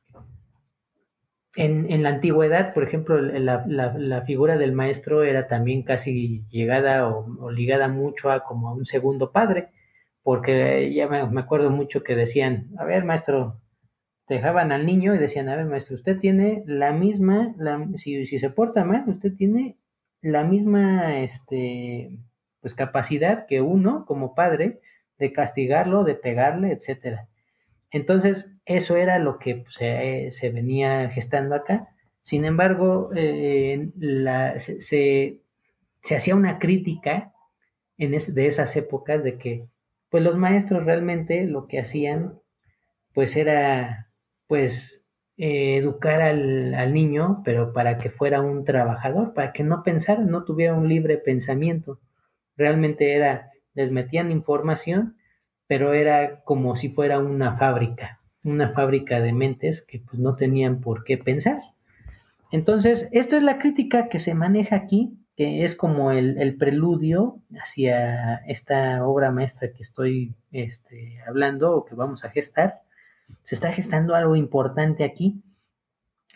[1.55, 6.45] en, en, la antigüedad, por ejemplo, la, la, la, figura del maestro era también casi
[6.49, 9.69] llegada o, o, ligada mucho a como a un segundo padre,
[10.23, 13.61] porque ya me, me acuerdo mucho que decían, a ver, maestro,
[14.27, 17.53] dejaban al niño y decían, a ver, maestro, usted tiene la misma,
[17.97, 19.77] si, si, se porta mal, usted tiene
[20.21, 22.17] la misma, este,
[22.61, 24.79] pues capacidad que uno como padre
[25.19, 27.27] de castigarlo, de pegarle, etcétera.
[27.91, 31.89] Entonces, eso era lo que se, se, venía gestando acá.
[32.23, 33.89] Sin embargo, eh,
[34.59, 35.39] se, se,
[36.01, 37.33] se, hacía una crítica
[37.97, 39.67] en es, de esas épocas de que,
[40.09, 42.39] pues los maestros realmente lo que hacían,
[43.13, 44.05] pues era
[44.47, 45.03] pues
[45.37, 50.21] eh, educar al, al, niño, pero para que fuera un trabajador, para que no pensara,
[50.21, 51.99] no tuviera un libre pensamiento.
[52.55, 55.17] Realmente era, les metían información,
[55.67, 60.79] pero era como si fuera una fábrica, una fábrica de mentes que pues no tenían
[60.79, 61.59] por qué pensar.
[62.51, 67.41] Entonces, esto es la crítica que se maneja aquí, que es como el, el preludio
[67.59, 72.84] hacia esta obra maestra que estoy este, hablando o que vamos a gestar
[73.43, 75.41] se está gestando algo importante aquí.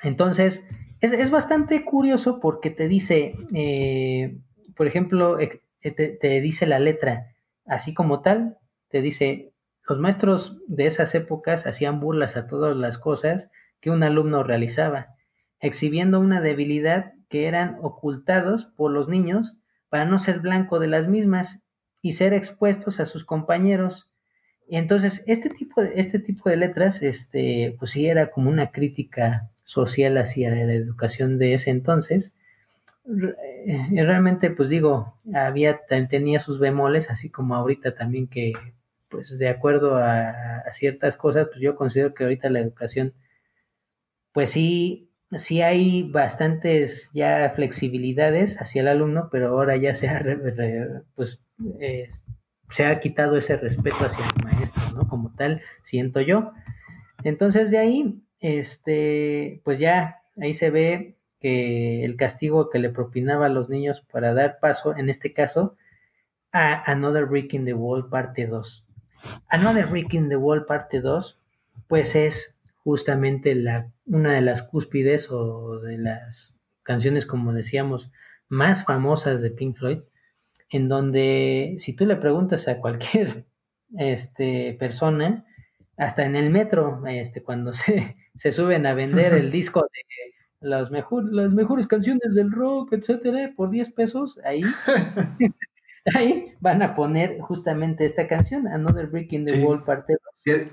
[0.03, 0.63] Entonces,
[1.01, 4.37] es, es bastante curioso porque te dice, eh,
[4.75, 5.37] por ejemplo,
[5.81, 7.33] te, te, dice la letra,
[7.65, 8.57] así como tal,
[8.89, 9.51] te dice,
[9.87, 13.49] los maestros de esas épocas hacían burlas a todas las cosas
[13.79, 15.15] que un alumno realizaba,
[15.59, 19.57] exhibiendo una debilidad que eran ocultados por los niños
[19.89, 21.61] para no ser blanco de las mismas
[22.01, 24.08] y ser expuestos a sus compañeros.
[24.71, 29.49] Entonces, este tipo de, este tipo de letras, este, pues sí era como una crítica
[29.65, 32.33] social hacia la educación de ese entonces.
[33.65, 35.79] Eh, realmente, pues digo, había,
[36.09, 38.53] tenía sus bemoles, así como ahorita también que,
[39.09, 43.13] pues de acuerdo a, a ciertas cosas, pues yo considero que ahorita la educación,
[44.33, 50.23] pues sí, sí hay bastantes ya flexibilidades hacia el alumno, pero ahora ya se ha,
[51.15, 51.39] pues,
[51.79, 52.09] eh,
[52.71, 55.07] se ha quitado ese respeto hacia el maestro, ¿no?
[55.07, 56.51] Como tal, siento yo.
[57.23, 63.47] Entonces de ahí, este, pues ya ahí se ve que el castigo que le propinaba
[63.47, 65.75] a los niños para dar paso, en este caso,
[66.51, 68.85] a Another Brick in the Wall parte 2.
[69.49, 71.39] Another Brick in the Wall parte 2,
[71.87, 78.11] pues es justamente la, una de las cúspides o de las canciones, como decíamos,
[78.47, 79.99] más famosas de Pink Floyd,
[80.69, 83.45] en donde si tú le preguntas a cualquier
[83.97, 85.45] este, persona,
[85.97, 90.91] hasta en el metro, este, cuando se, se suben a vender el disco de las,
[90.91, 94.61] mejor, las mejores canciones del rock, etcétera, por 10 pesos, ahí,
[96.15, 100.67] ahí van a poner justamente esta canción, Another Brick in the Wall, parte 2.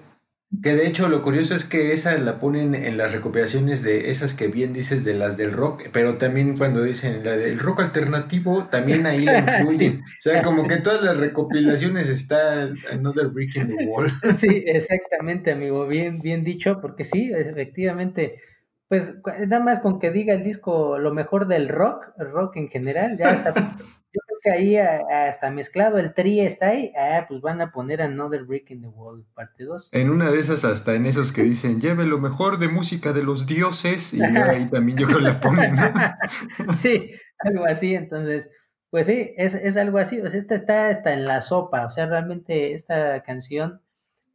[0.63, 4.33] Que de hecho lo curioso es que esa la ponen en las recopilaciones de esas
[4.33, 8.69] que bien dices de las del rock, pero también cuando dicen la del rock alternativo,
[8.69, 10.03] también ahí la incluyen.
[10.03, 14.11] O sea, como que todas las recopilaciones está Another Brick in the Wall.
[14.39, 18.41] Sí, exactamente, amigo, bien, bien dicho, porque sí, efectivamente,
[18.89, 19.15] pues
[19.49, 23.33] nada más con que diga el disco lo mejor del rock, rock en general, ya
[23.33, 23.53] está
[24.13, 28.45] yo que ahí hasta mezclado el tri está ahí, ah, pues van a poner Another
[28.45, 29.89] Brick in the Wall, parte 2.
[29.91, 33.25] En una de esas, hasta en esos que dicen, lleve lo mejor de música de
[33.25, 35.75] los dioses, y ahí también yo creo la ponen.
[36.79, 38.49] sí, algo así, entonces,
[38.89, 41.91] pues sí, es, es algo así, o sea, esta está hasta en la sopa, o
[41.91, 43.81] sea, realmente esta canción,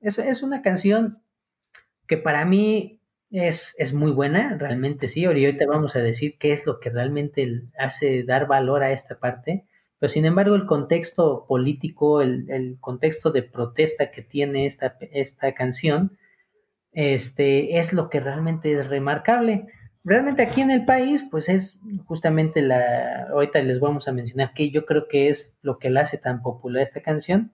[0.02, 1.24] es, es una canción
[2.06, 5.24] que para mí es, es, muy buena, realmente sí.
[5.24, 9.68] Ahorita vamos a decir qué es lo que realmente hace dar valor a esta parte.
[10.02, 15.54] Pero sin embargo, el contexto político, el, el contexto de protesta que tiene esta, esta
[15.54, 16.18] canción,
[16.92, 19.68] este, es lo que realmente es remarcable.
[20.04, 24.72] Realmente aquí en el país, pues es justamente la, ahorita les vamos a mencionar que
[24.72, 27.52] yo creo que es lo que la hace tan popular esta canción.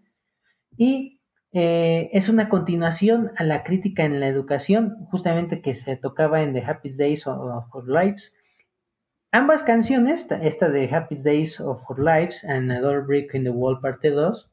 [0.78, 1.20] Y
[1.52, 6.54] eh, es una continuación a la crítica en la educación, justamente que se tocaba en
[6.54, 7.40] The Happy Days of
[7.74, 8.34] Our Lives,
[9.32, 13.82] Ambas canciones, esta de Happy Days of Our Lives and Another Brick in the Wall
[13.82, 14.50] parte 2,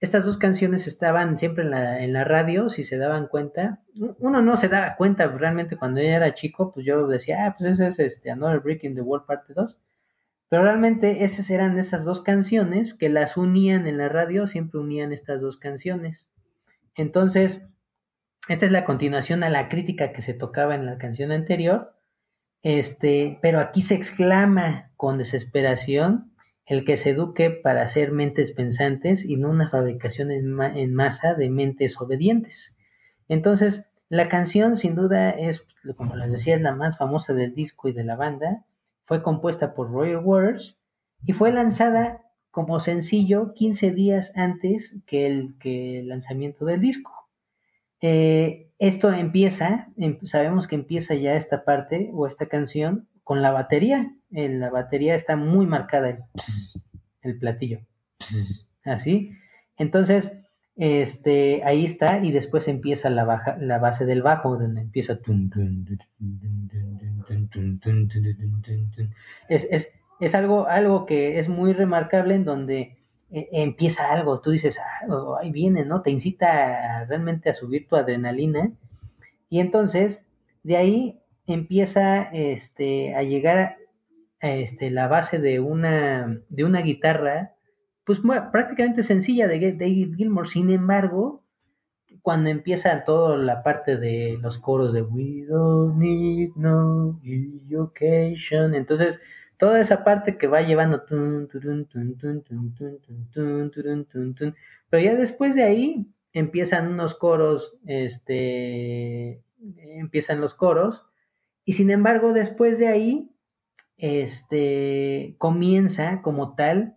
[0.00, 3.80] estas dos canciones estaban siempre en la, en la radio, si se daban cuenta.
[4.18, 7.72] Uno no se daba cuenta realmente cuando ella era chico, pues yo decía, ah, pues
[7.72, 9.78] ese es este Another Brick in the Wall parte 2.
[10.48, 15.12] Pero realmente esas eran esas dos canciones que las unían en la radio, siempre unían
[15.12, 16.28] estas dos canciones.
[16.94, 17.64] Entonces,
[18.48, 21.92] esta es la continuación a la crítica que se tocaba en la canción anterior
[22.62, 26.32] este, pero aquí se exclama con desesperación
[26.66, 31.50] el que se eduque para ser mentes pensantes y no una fabricación en, masa de
[31.50, 32.76] mentes obedientes.
[33.28, 37.88] Entonces, la canción sin duda es, como les decía, es la más famosa del disco
[37.88, 38.64] y de la banda.
[39.04, 40.78] Fue compuesta por Royal Waters
[41.26, 47.12] y fue lanzada como sencillo 15 días antes que el, que el lanzamiento del disco.
[48.00, 53.52] Eh, esto empieza, em, sabemos que empieza ya esta parte o esta canción con la
[53.52, 54.12] batería.
[54.32, 56.18] En la batería está muy marcada el,
[57.22, 57.78] el platillo.
[58.84, 59.30] así.
[59.78, 60.32] Entonces,
[60.74, 65.16] este, ahí está, y después empieza la, baja, la base del bajo, donde empieza.
[69.48, 72.98] Es, es, es algo, algo que es muy remarcable en donde
[73.32, 76.02] e, empieza algo, tú dices, ah, oh, ahí viene, ¿no?
[76.02, 78.70] Te incita realmente a subir tu adrenalina
[79.48, 80.24] y entonces
[80.62, 83.76] de ahí empieza este, a llegar
[84.40, 87.54] este, la base de una, de una guitarra,
[88.04, 88.20] pues
[88.50, 91.42] prácticamente sencilla de David Gilmour, sin embargo,
[92.20, 99.20] cuando empieza toda la parte de los coros de We don't need no education, entonces
[99.62, 101.04] toda esa parte que va llevando,
[104.90, 109.40] pero ya después de ahí empiezan unos coros, este,
[109.76, 111.06] empiezan los coros,
[111.64, 113.30] y sin embargo después de ahí,
[113.98, 116.96] este, comienza como tal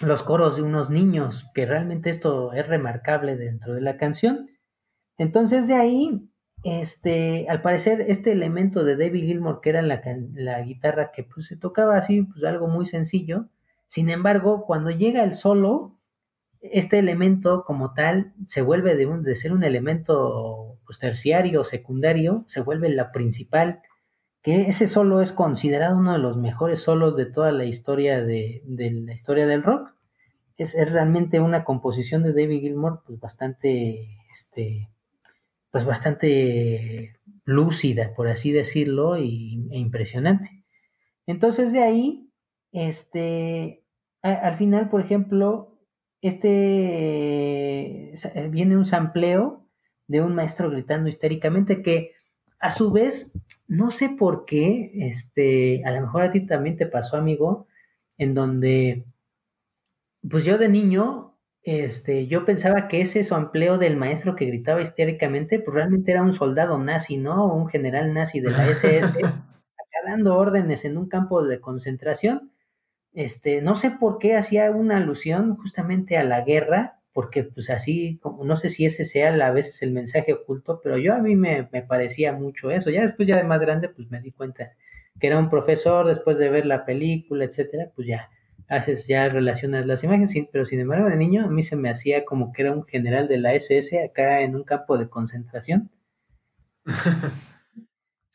[0.00, 4.50] los coros de unos niños, que realmente esto es remarcable dentro de la canción.
[5.18, 6.28] Entonces de ahí,
[6.66, 10.02] este, al parecer, este elemento de David Gilmour, que era la,
[10.34, 13.48] la guitarra que pues, se tocaba así, pues algo muy sencillo,
[13.88, 15.96] sin embargo, cuando llega el solo,
[16.60, 22.44] este elemento como tal se vuelve de, un, de ser un elemento pues, terciario secundario,
[22.48, 23.82] se vuelve la principal,
[24.42, 28.62] que ese solo es considerado uno de los mejores solos de toda la historia de,
[28.64, 29.92] de la historia del rock.
[30.56, 34.88] Es, es, realmente una composición de David Gilmour pues bastante este
[35.76, 40.64] pues bastante lúcida por así decirlo e impresionante.
[41.26, 42.30] Entonces de ahí
[42.72, 43.84] este
[44.22, 45.78] al final por ejemplo
[46.22, 46.54] este
[48.14, 49.68] eh, viene un sampleo
[50.08, 52.12] de un maestro gritando histéricamente que
[52.58, 53.30] a su vez,
[53.68, 57.66] no sé por qué, este, a lo mejor a ti también te pasó, amigo,
[58.16, 59.04] en donde,
[60.26, 61.35] pues yo de niño,
[61.66, 66.32] este, yo pensaba que ese sampleo del maestro que gritaba histéricamente, pues realmente era un
[66.32, 67.52] soldado nazi, ¿no?
[67.54, 69.12] Un general nazi de la SS,
[70.06, 72.52] dando órdenes en un campo de concentración
[73.16, 78.20] este, no sé por qué hacía una alusión justamente a la guerra, porque pues así,
[78.44, 81.64] no sé si ese sea a veces el mensaje oculto, pero yo a mí me,
[81.64, 82.90] parecía mucho eso.
[82.90, 84.72] Ya después, ya de más grande, pues me di cuenta
[85.18, 88.28] que era un profesor, después de ver la película, etcétera, pues ya
[88.68, 92.24] haces, ya relacionas las imágenes, pero sin embargo de niño a mí se me hacía
[92.24, 95.90] como que era un general de la SS acá en un campo de concentración.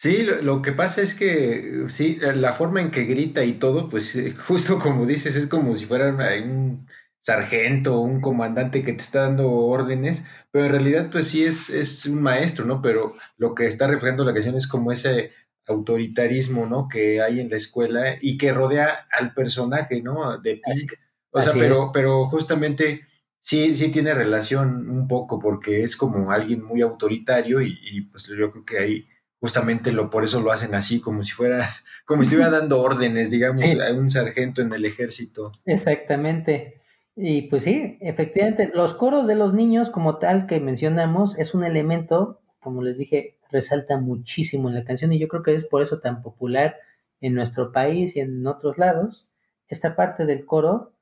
[0.02, 4.16] Sí, lo, que pasa es que, sí, la forma en que grita y todo, pues
[4.16, 6.10] eh, justo como dices, es como si fuera
[6.44, 6.88] un
[7.20, 11.70] sargento o un comandante que te está dando órdenes, pero en realidad pues sí es,
[11.70, 12.82] es un maestro, ¿no?
[12.82, 15.30] Pero lo que está reflejando la canción es como ese
[15.68, 16.88] autoritarismo, ¿no?
[16.88, 20.38] Que hay en la escuela y que rodea al personaje, ¿no?
[20.40, 20.94] De Pink.
[21.32, 23.02] O sea, pero, pero justamente
[23.40, 28.28] sí, sí tiene relación un poco porque es como alguien muy autoritario y, y pues
[28.28, 29.08] yo creo que ahí
[29.42, 31.66] justamente lo, por eso lo hacen así, como si fuera,
[32.06, 35.52] como si estuviera dando órdenes, digamos, a un sargento en el ejército.
[35.66, 36.82] Exactamente.
[37.16, 41.64] Y pues sí, efectivamente, los coros de los niños como tal que mencionamos es un
[41.64, 45.82] elemento, como les dije, resalta muchísimo en la canción y yo creo que es por
[45.82, 46.78] eso tan popular
[47.22, 49.28] en nuestro país y en otros lados,
[49.68, 50.94] esta parte del coro,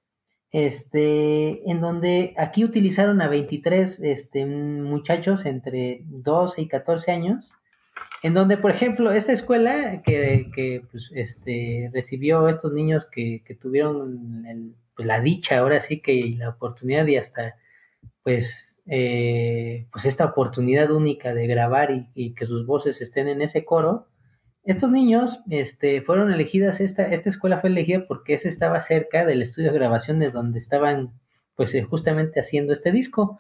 [0.51, 7.53] este, en donde aquí utilizaron a 23 este, muchachos entre 12 y 14 años,
[8.23, 13.55] en donde, por ejemplo, esta escuela que, que pues, este, recibió estos niños que, que
[13.55, 17.55] tuvieron el, pues, la dicha, ahora sí que la oportunidad y hasta,
[18.23, 23.41] pues, eh, pues esta oportunidad única de grabar y, y, que sus voces estén en
[23.41, 24.07] ese coro,
[24.63, 29.71] estos niños este, fueron elegidas, esta, esta escuela fue elegida porque estaba cerca del estudio
[29.71, 31.13] de grabación de donde estaban,
[31.55, 33.39] pues, eh, justamente haciendo este disco.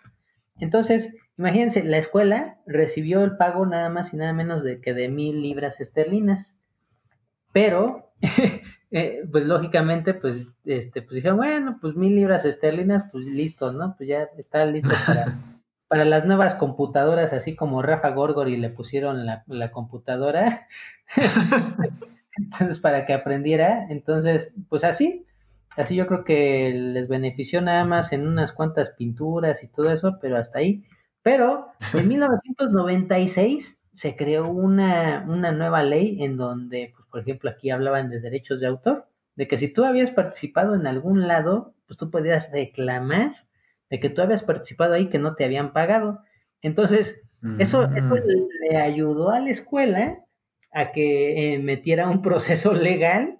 [0.59, 5.07] Entonces, Imagínense, la escuela recibió el pago nada más y nada menos de que de
[5.07, 6.57] mil libras esterlinas.
[7.53, 8.11] Pero,
[8.91, 13.95] eh, pues lógicamente, pues, este, pues dijeron, bueno, pues mil libras esterlinas, pues listo, ¿no?
[13.97, 15.25] Pues ya está listo para,
[15.87, 20.67] para las nuevas computadoras, así como Rafa Gorgori le pusieron la, la computadora.
[22.37, 23.87] Entonces, para que aprendiera.
[23.89, 25.25] Entonces, pues así,
[25.75, 30.17] así yo creo que les benefició nada más en unas cuantas pinturas y todo eso,
[30.21, 30.83] pero hasta ahí.
[31.21, 38.09] Pero en 1996 se creó una, una nueva ley en donde, por ejemplo, aquí hablaban
[38.09, 42.11] de derechos de autor, de que si tú habías participado en algún lado, pues tú
[42.11, 43.31] podías reclamar
[43.89, 46.21] de que tú habías participado ahí que no te habían pagado.
[46.61, 47.21] Entonces,
[47.57, 48.47] eso, eso Mm.
[48.69, 50.19] le ayudó a la escuela
[50.73, 53.39] a que eh, metiera un proceso legal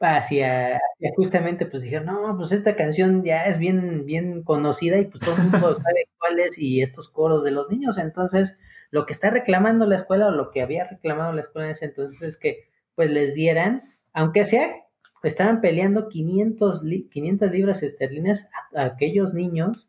[0.00, 5.06] hacia, hacia justamente, pues dijeron, no, pues esta canción ya es bien, bien conocida y
[5.06, 7.98] pues todo el mundo sabe cuál es y estos coros de los niños.
[7.98, 8.58] Entonces,
[8.90, 11.86] lo que está reclamando la escuela o lo que había reclamado la escuela en ese
[11.86, 14.74] entonces es que pues les dieran, aunque sea,
[15.22, 19.88] estaban peleando 500, li- 500 libras esterlinas a, aquellos niños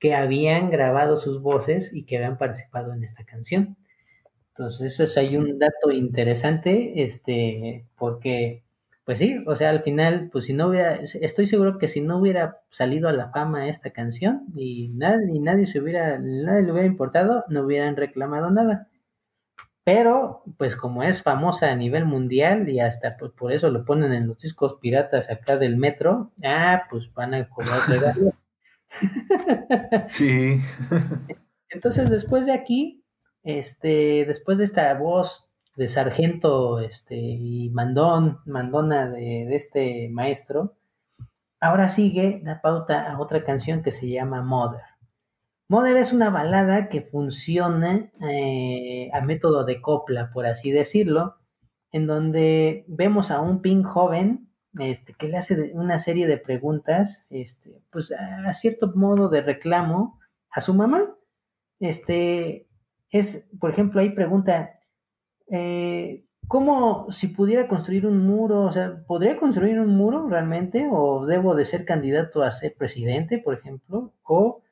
[0.00, 3.76] que habían grabado sus voces y que habían participado en esta canción.
[4.50, 8.62] Entonces, eso es ahí un dato interesante, este, porque,
[9.04, 12.18] pues sí, o sea, al final, pues si no hubiera, estoy seguro que si no
[12.18, 16.72] hubiera salido a la fama esta canción y nadie, y nadie se hubiera, nadie le
[16.72, 18.88] hubiera importado, no hubieran reclamado nada.
[19.92, 24.12] Pero, pues como es famosa a nivel mundial y hasta pues, por eso lo ponen
[24.12, 27.80] en los discos piratas acá del metro, ah, pues van a cobrar.
[30.06, 30.60] Sí.
[31.70, 33.04] Entonces, después de aquí,
[33.42, 40.76] este, después de esta voz de sargento, este, y mandón, mandona de, de este maestro,
[41.58, 44.89] ahora sigue la pauta a otra canción que se llama Mother.
[45.70, 51.36] Mother es una balada que funciona eh, a método de copla, por así decirlo,
[51.92, 54.50] en donde vemos a un Pink joven
[54.80, 60.18] este, que le hace una serie de preguntas, este, pues a cierto modo de reclamo
[60.50, 61.14] a su mamá.
[61.78, 62.66] Este,
[63.10, 64.80] es, por ejemplo, ahí pregunta,
[65.52, 68.62] eh, ¿cómo si pudiera construir un muro?
[68.62, 70.88] O sea, ¿podría construir un muro realmente?
[70.90, 74.14] ¿O debo de ser candidato a ser presidente, por ejemplo?
[74.24, 74.62] ¿O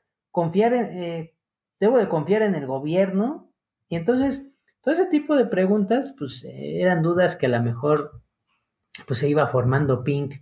[0.93, 1.35] eh,
[1.81, 3.53] debo de confiar en el gobierno?
[3.89, 4.47] Y entonces,
[4.83, 8.23] todo ese tipo de preguntas, pues eran dudas que a lo mejor
[9.07, 10.35] pues se iba formando Pink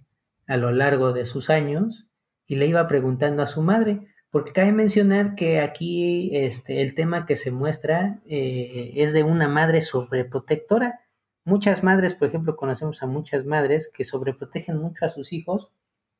[0.47, 2.07] a lo largo de sus años
[2.47, 7.27] y le iba preguntando a su madre, porque cabe mencionar que aquí este, el tema
[7.27, 11.01] que se muestra eh, es de una madre sobreprotectora.
[11.45, 15.71] Muchas madres, por ejemplo, conocemos a muchas madres que sobreprotegen mucho a sus hijos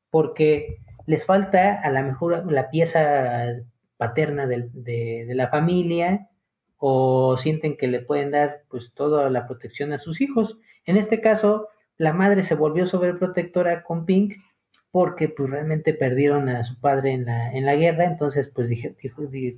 [0.09, 3.55] porque les falta a lo mejor la pieza
[3.97, 6.29] paterna de, de la familia
[6.77, 10.59] o sienten que le pueden dar pues toda la protección a sus hijos.
[10.85, 14.35] En este caso, la madre se volvió sobreprotectora con Pink
[14.91, 18.95] porque pues realmente perdieron a su padre en la, en la guerra, entonces pues dije,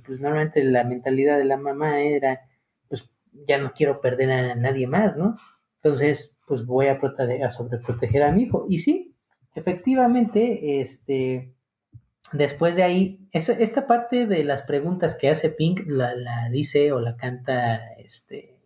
[0.06, 2.40] pues normalmente la mentalidad de la mamá era
[2.88, 3.10] pues
[3.46, 5.36] ya no quiero perder a nadie más, ¿no?
[5.82, 7.00] Entonces pues voy a,
[7.44, 8.66] a sobreproteger a mi hijo.
[8.68, 9.09] Y sí,
[9.54, 11.54] efectivamente, este,
[12.32, 17.00] después de ahí, esta parte de las preguntas que hace Pink la, la dice o
[17.00, 18.60] la canta este,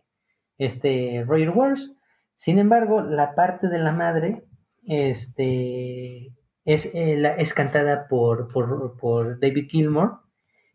[0.57, 1.93] este Roger Wars.
[2.35, 4.45] Sin embargo, la parte de la madre
[4.83, 6.33] este,
[6.65, 10.19] es, eh, es cantada por, por, David Gilmour,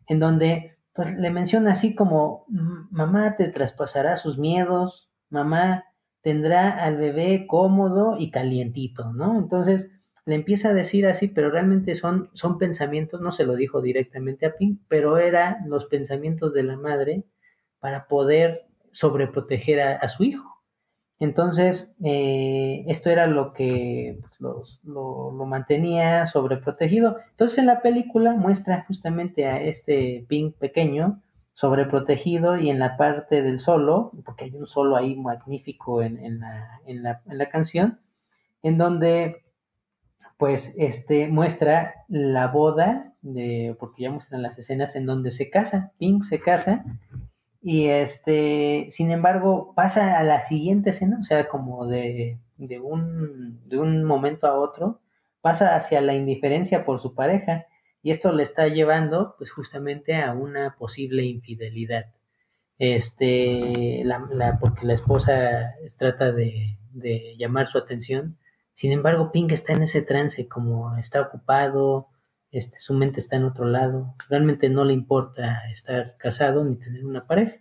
[0.07, 2.45] en donde pues, le menciona así como,
[2.89, 5.85] mamá te traspasará sus miedos, mamá
[6.21, 9.37] tendrá al bebé cómodo y calientito, ¿no?
[9.39, 9.91] Entonces
[10.25, 14.45] le empieza a decir así, pero realmente son, son pensamientos, no se lo dijo directamente
[14.45, 17.23] a Pink, pero eran los pensamientos de la madre
[17.79, 20.51] para poder sobreproteger a su hijo.
[21.21, 27.17] Entonces, eh, esto era lo que pues, lo, mantenía sobreprotegido.
[27.29, 31.21] Entonces, en la película muestra justamente a este Pink pequeño
[31.53, 36.81] sobreprotegido y en la parte del solo, porque hay un solo ahí magnífico en, la,
[36.87, 37.99] en, la, en la, canción,
[38.63, 39.43] en donde
[40.41, 45.91] pues este muestra la boda de, porque ya muestran las escenas en donde se casa,
[45.99, 46.83] Pink se casa
[47.61, 53.61] y este, sin embargo, pasa a la siguiente escena, o sea, como de, de, un,
[53.69, 54.99] de un momento a otro,
[55.41, 57.67] pasa hacia la indiferencia por su pareja
[58.01, 62.05] y esto le está llevando pues justamente a una posible infidelidad.
[62.79, 68.39] Este, la, porque la esposa trata de, de llamar su atención.
[68.81, 72.07] Sin embargo, Pink está en ese trance, como está ocupado,
[72.49, 77.05] este, su mente está en otro lado, realmente no le importa estar casado ni tener
[77.05, 77.57] una pareja.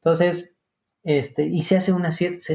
[0.00, 0.54] Entonces,
[1.02, 2.46] este, y se hace una cierta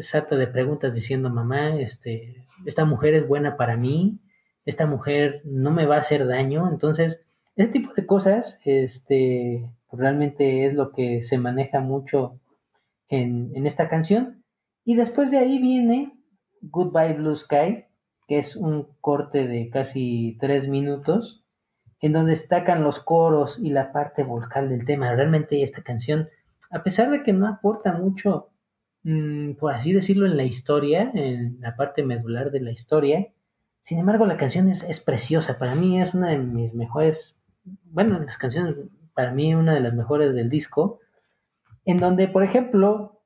[0.00, 4.18] sarta de preguntas diciendo, mamá, este, esta mujer es buena para mí,
[4.64, 7.22] esta mujer no me va a hacer daño, entonces,
[7.54, 12.40] ese tipo de cosas, este, realmente es lo que se maneja mucho
[13.08, 14.42] en, en esta canción.
[14.84, 16.16] Y después de ahí viene
[16.62, 17.84] Goodbye Blue Sky,
[18.28, 21.42] que es un corte de casi tres minutos,
[22.00, 25.14] en donde destacan los coros y la parte vocal del tema.
[25.14, 26.28] Realmente esta canción,
[26.70, 28.50] a pesar de que no aporta mucho,
[29.02, 33.28] mm, por así decirlo, en la historia, en la parte medular de la historia,
[33.82, 35.58] sin embargo la canción es, preciosa.
[35.58, 37.36] Para mí es una de mis mejores,
[37.84, 38.76] bueno, las canciones,
[39.14, 41.00] para mí una de las mejores del disco,
[41.84, 43.20] en donde, por ejemplo,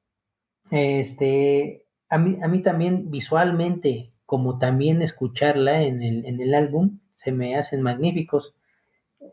[0.70, 1.83] este,
[2.14, 7.32] a mí, a mí también visualmente como también escucharla en el, en el álbum, se
[7.32, 8.54] me hacen magníficos.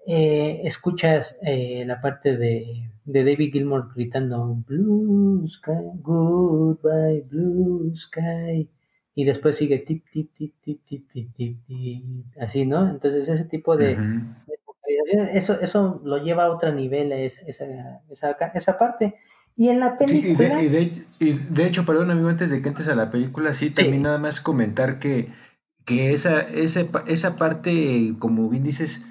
[0.07, 8.67] Eh, escuchas eh, la parte de, de, David Gilmour gritando Blue Sky, Goodbye Blue Sky,
[9.13, 11.57] y después sigue tip, tip, tip, tip, tip, tip, tip,
[12.39, 12.89] así, ¿no?
[12.89, 13.95] Entonces ese tipo de,
[15.33, 17.45] eso, eso lo lleva a otro nivel, esa,
[18.09, 19.15] esa, esa parte.
[19.61, 20.59] Y en la película.
[20.59, 24.17] y, de, hecho, perdón, amigo, antes de que entres a la película, sí, también nada
[24.17, 25.27] más comentar que,
[25.85, 29.05] que esa, esa, esa parte, como bien dices,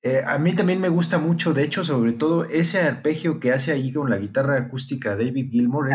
[0.00, 3.72] eh, a mí también me gusta mucho, de hecho, sobre todo ese arpegio que hace
[3.72, 5.90] ahí con la guitarra acústica David Gilmour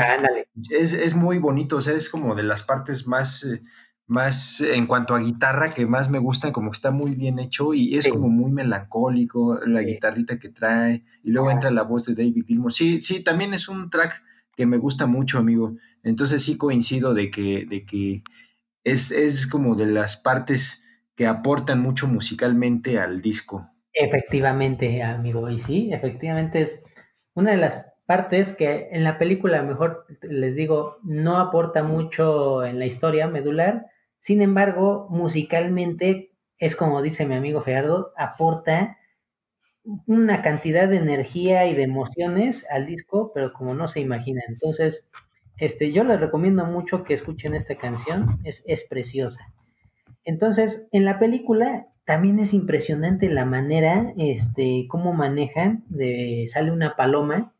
[0.70, 3.64] es, es, muy bonito, o sea, es como de las partes más, eh,
[4.08, 7.74] más en cuanto a guitarra que más me gustan, como que está muy bien hecho
[7.74, 12.14] y es como muy melancólico la guitarrita que trae y luego entra la voz de
[12.14, 12.72] David Gilmour.
[12.72, 14.24] Sí, sí, también es un track
[14.56, 15.76] que me gusta mucho, amigo.
[16.04, 18.24] Entonces sí coincido de que, de que
[18.84, 20.86] es, es como de las partes
[21.16, 23.70] que aportan mucho musicalmente al disco.
[23.94, 26.84] Efectivamente, amigo, y sí, efectivamente es
[27.34, 32.78] una de las partes que en la película, mejor les digo, no aporta mucho en
[32.78, 33.88] la historia medular,
[34.26, 38.98] sin embargo, musicalmente es como dice mi amigo Gerardo, aporta
[40.08, 44.42] una cantidad de energía y de emociones al disco, pero como no se imagina.
[44.48, 45.06] Entonces,
[45.58, 49.54] este, yo les recomiendo mucho que escuchen esta canción, es, es preciosa.
[50.24, 56.96] Entonces, en la película también es impresionante la manera, este, cómo manejan, de, sale una
[56.96, 57.54] paloma,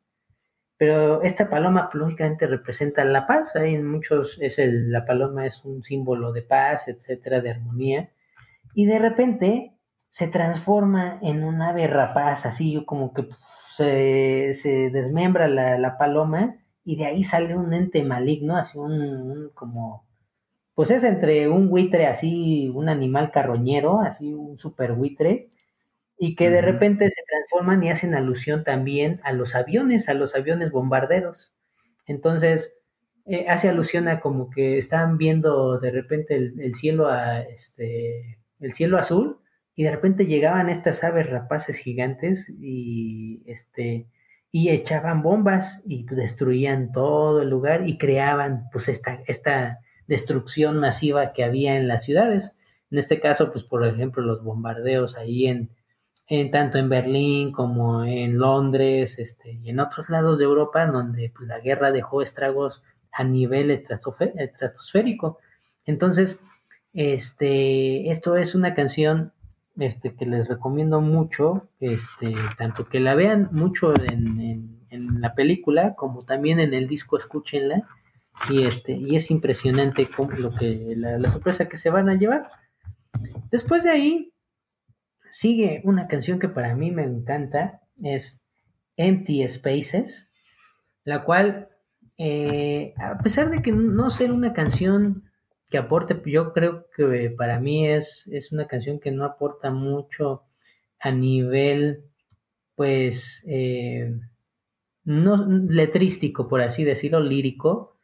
[0.86, 5.66] pero esta paloma lógicamente representa la paz, hay en muchos, es el, la paloma es
[5.66, 8.12] un símbolo de paz, etcétera, de armonía,
[8.76, 9.74] y de repente
[10.12, 13.28] se transforma en un ave rapaz, así como que
[13.74, 20.06] se, se desmembra la, paloma y de ahí sale un ente maligno, así un, como,
[20.76, 25.50] pues es entre un buitre así, un animal carroñero, así un super buitre,
[26.18, 30.36] y que de repente se transforman y hacen alusión también a los aviones, a los
[30.36, 31.54] aviones bombarderos.
[32.08, 32.74] Entonces,
[33.26, 38.40] eh, hace alusión a como que están viendo de repente el, el cielo a este
[38.60, 39.40] el cielo azul
[39.76, 44.08] y de repente llegaban estas aves rapaces gigantes y este
[44.52, 51.34] y echaban bombas y destruían todo el lugar y creaban pues esta, esta destrucción masiva
[51.34, 52.56] que había en las ciudades.
[52.90, 55.72] En este caso, pues por ejemplo, los bombardeos ahí en,
[56.28, 61.32] en tanto en Berlín como en Londres, este, y en otros lados de Europa, donde
[61.36, 65.40] pues, la guerra dejó estragos a nivel estratosférico.
[65.86, 66.40] Entonces,
[66.94, 69.34] este, esto es una canción
[69.78, 75.94] este, que les recomiendo mucho, este, tanto que la vean mucho en, en, la película
[75.96, 77.88] como también en el disco, escúchenla.
[78.50, 82.50] Y, este, y es impresionante lo que, la sorpresa que se van a llevar.
[83.50, 84.34] Después de ahí,
[85.36, 88.42] sigue una canción que para mí me encanta, es
[88.96, 90.32] Empty Spaces,
[91.04, 91.68] la cual,
[92.18, 95.30] eh, a pesar de que no ser una canción
[95.70, 100.44] que aporte, yo creo que para mí es, es una canción que no aporta mucho
[101.02, 102.06] a nivel,
[102.76, 104.18] pues, eh,
[105.04, 107.98] no letrístico, por así decirlo, lírico.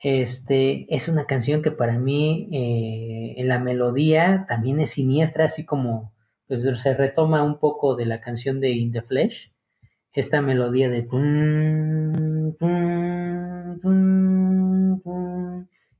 [0.00, 5.64] Este, es una canción que para mí eh, en la melodía también es siniestra, así
[5.64, 6.12] como
[6.60, 9.50] pues, se retoma un poco de la canción de In the Flesh,
[10.12, 11.08] esta melodía de...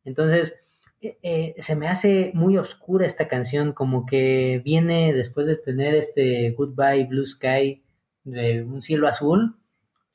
[0.05, 0.55] Entonces,
[1.01, 6.51] eh, se me hace muy oscura esta canción, como que viene después de tener este
[6.51, 7.83] Goodbye Blue Sky
[8.25, 9.57] de un cielo azul,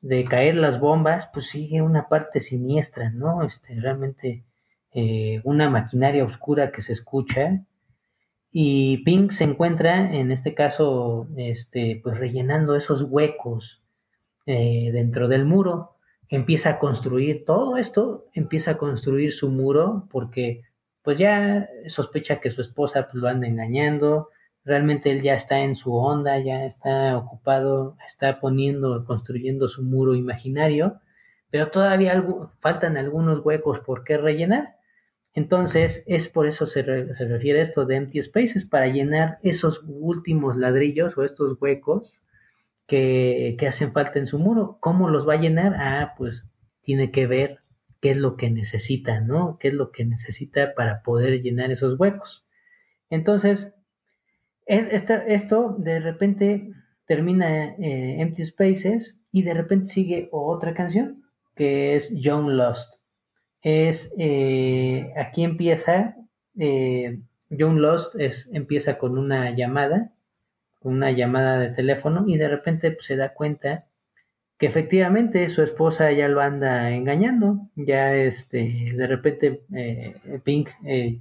[0.01, 3.41] de caer las bombas, pues sigue una parte siniestra, ¿no?
[3.41, 4.43] Este, realmente
[4.93, 7.65] eh, una maquinaria oscura que se escucha.
[8.51, 13.83] Y Pink se encuentra, en este caso, este, pues rellenando esos huecos
[14.45, 15.97] eh, dentro del muro.
[16.29, 20.63] Empieza a construir todo esto, empieza a construir su muro porque
[21.01, 24.29] pues ya sospecha que su esposa pues, lo anda engañando,
[24.63, 30.15] realmente él ya está en su onda, ya está ocupado, está poniendo, construyendo su muro
[30.15, 30.99] imaginario,
[31.49, 32.23] pero todavía
[32.59, 34.76] faltan algunos huecos por qué rellenar.
[35.37, 39.37] Entonces, es por eso se, re, se refiere a esto de empty spaces, para llenar
[39.43, 42.23] esos últimos ladrillos o estos huecos
[42.87, 44.79] que, que hacen falta en su muro.
[44.79, 45.75] ¿Cómo los va a llenar?
[45.77, 46.43] Ah, pues
[46.81, 47.59] tiene que ver
[48.01, 49.59] qué es lo que necesita, ¿no?
[49.59, 52.43] ¿Qué es lo que necesita para poder llenar esos huecos?
[53.11, 53.75] Entonces,
[54.65, 54.87] es,
[55.27, 56.71] esto de repente
[57.05, 62.96] termina eh, Empty Spaces y de repente sigue otra canción que es Young Lost.
[63.69, 66.15] Es, eh, aquí empieza,
[66.57, 70.13] eh, Young Lost es, empieza con una llamada,
[70.79, 73.83] con una llamada de teléfono y de repente pues, se da cuenta
[74.57, 80.15] que efectivamente su esposa ya lo anda engañando, ya este, de repente eh,
[80.45, 81.19] Pink eh,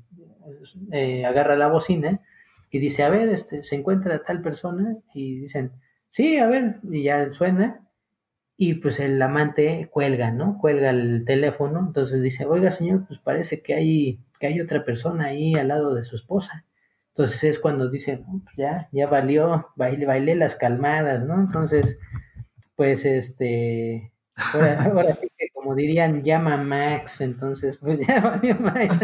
[0.92, 2.20] eh, agarra la bocina
[2.70, 5.72] y dice, a ver, este, se encuentra tal persona y dicen,
[6.12, 7.80] sí, a ver, y ya suena
[8.56, 10.58] y pues el amante cuelga, ¿no?
[10.58, 15.26] Cuelga el teléfono, entonces dice, oiga señor, pues parece que hay, que hay otra persona
[15.26, 16.64] ahí al lado de su esposa.
[17.08, 21.40] Entonces es cuando dice, pues ya, ya valió, bailé, bailé las calmadas, ¿no?
[21.40, 21.98] Entonces
[22.76, 24.12] pues este,
[24.52, 28.96] ahora, ahora sí que como dirían, llama Max, entonces pues ya valió Max.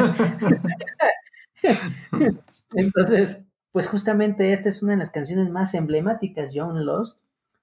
[2.75, 3.43] entonces,
[3.73, 7.19] pues justamente esta es una de las canciones más emblemáticas, John Lost,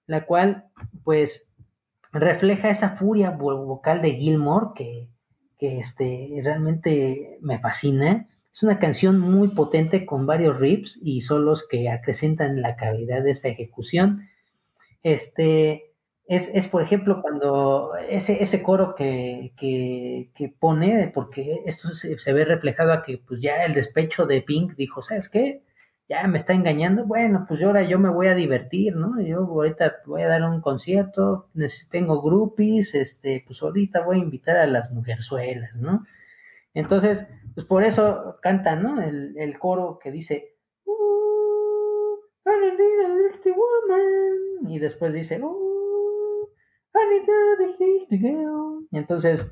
[0.08, 0.66] la cual
[1.04, 1.49] pues
[2.12, 5.08] refleja esa furia vocal de Gilmore que,
[5.58, 8.28] que este, realmente me fascina.
[8.52, 13.32] Es una canción muy potente con varios riffs y solos que acrecentan la calidad de
[13.32, 14.28] esta ejecución.
[15.04, 15.94] Este,
[16.26, 22.18] es, es, por ejemplo, cuando ese, ese coro que, que, que pone, porque esto se,
[22.18, 25.64] se, ve reflejado a que pues ya el despecho de Pink dijo, ¿sabes qué?
[26.10, 29.22] Ya me está engañando, bueno, pues ahora yo me voy a divertir, ¿no?
[29.22, 31.50] Yo ahorita voy a dar un concierto,
[31.92, 36.04] tengo groupies, este, pues ahorita voy a invitar a las mujerzuelas, ¿no?
[36.74, 39.00] Entonces, pues por eso canta, ¿no?
[39.02, 40.56] El, el coro que dice,
[40.86, 44.72] uh, I need a dirty woman.
[44.72, 46.50] Y después dice, uh,
[46.96, 48.88] I need a dirty girl.
[48.92, 49.46] Y entonces,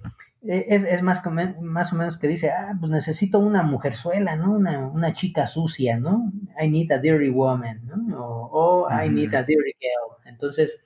[0.44, 1.22] es, es más,
[1.62, 4.54] más, o menos que dice, ah, pues necesito una mujerzuela, ¿no?
[4.54, 6.32] Una, una chica sucia, ¿no?
[6.62, 8.16] I need a dirty woman, ¿no?
[8.16, 10.18] O, oh, I need a dirty girl.
[10.26, 10.82] Entonces,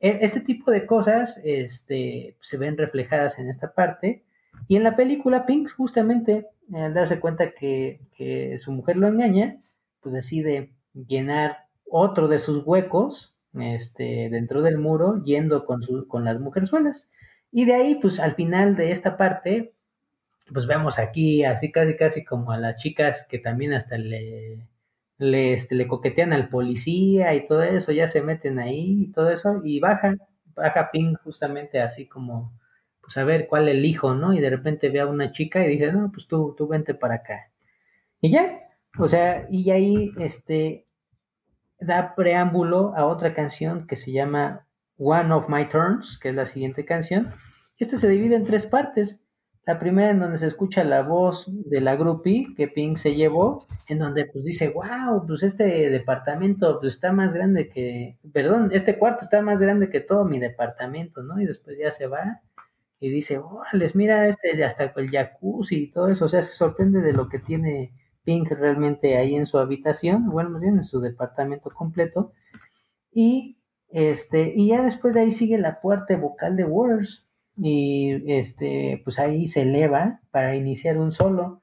[0.00, 4.22] este tipo de cosas este, se ven reflejadas en esta parte.
[4.68, 9.56] Y en la película, Pink, justamente, al darse cuenta que, que su mujer lo engaña,
[10.00, 16.24] pues decide llenar otro de sus huecos este, dentro del muro yendo con, su, con
[16.24, 17.08] las mujerzuelas.
[17.56, 19.74] Y de ahí, pues al final de esta parte,
[20.52, 24.66] pues vemos aquí así casi casi como a las chicas que también hasta le,
[25.18, 29.60] le, este, coquetean al policía y todo eso, ya se meten ahí y todo eso,
[29.64, 30.16] y baja,
[30.56, 32.52] baja Pink justamente así como,
[33.00, 34.34] pues a ver cuál elijo, ¿no?
[34.34, 37.16] Y de repente ve a una chica y dice, no, pues tú, tú vente para
[37.16, 37.52] acá.
[38.20, 38.62] Y ya,
[38.98, 40.86] o sea, y ahí, este,
[41.78, 44.66] da preámbulo a otra canción que se llama
[44.98, 47.34] One of My Turns, que es la siguiente canción.
[47.78, 49.20] Este se divide en tres partes.
[49.66, 53.66] La primera en donde se escucha la voz de la groupie que Pink se llevó,
[53.88, 58.98] en donde pues dice, wow, pues este departamento pues, está más grande que, perdón, este
[58.98, 61.40] cuarto está más grande que todo mi departamento, ¿no?
[61.40, 62.42] Y después ya se va
[63.00, 66.52] y dice, oh, les mira este hasta el jacuzzi y todo eso, o sea, se
[66.52, 67.92] sorprende de lo que tiene
[68.24, 72.32] Pink realmente ahí en su habitación, bueno, más bien en su departamento completo.
[73.12, 73.58] Y
[73.94, 77.24] este, y ya después de ahí sigue la puerta vocal de Waters.
[77.56, 81.62] Y este, pues ahí se eleva para iniciar un solo.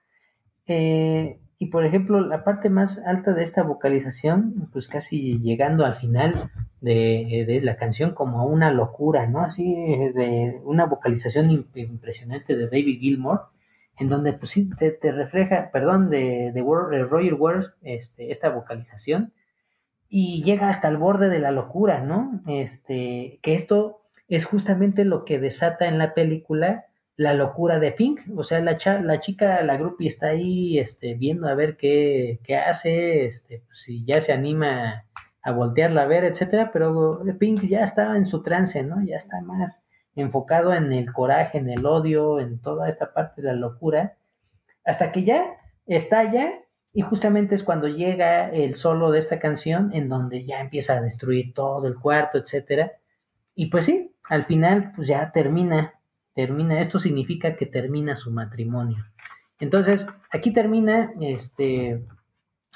[0.66, 5.96] Eh, y por ejemplo, la parte más alta de esta vocalización, pues casi llegando al
[5.96, 9.42] final de, de la canción como una locura, ¿no?
[9.42, 13.42] Así de una vocalización impresionante de David Gilmour,
[14.00, 16.62] en donde pues sí te, refleja, perdón, de, de,
[17.04, 19.34] Roger Waters, este, esta vocalización,
[20.14, 22.42] y llega hasta el borde de la locura, ¿no?
[22.46, 26.86] Este, que esto es justamente lo que desata en la película
[27.16, 31.48] la locura de Pink, o sea, la, la chica, la groupie está ahí este, viendo
[31.48, 35.06] a ver qué, qué hace, este, pues, si ya se anima
[35.44, 39.04] a voltearla a ver, etcétera, pero Pink ya está en su trance, ¿no?
[39.06, 39.84] Ya está más
[40.16, 44.18] enfocado en el coraje, en el odio, en toda esta parte de la locura,
[44.84, 45.46] hasta que ya
[45.86, 46.52] estalla
[46.94, 51.02] y justamente es cuando llega el solo de esta canción en donde ya empieza a
[51.02, 52.94] destruir todo el cuarto, etcétera.
[53.56, 55.94] Y pues sí, al final pues ya termina,
[56.34, 59.06] termina, esto significa que termina su matrimonio.
[59.60, 62.04] Entonces, aquí termina este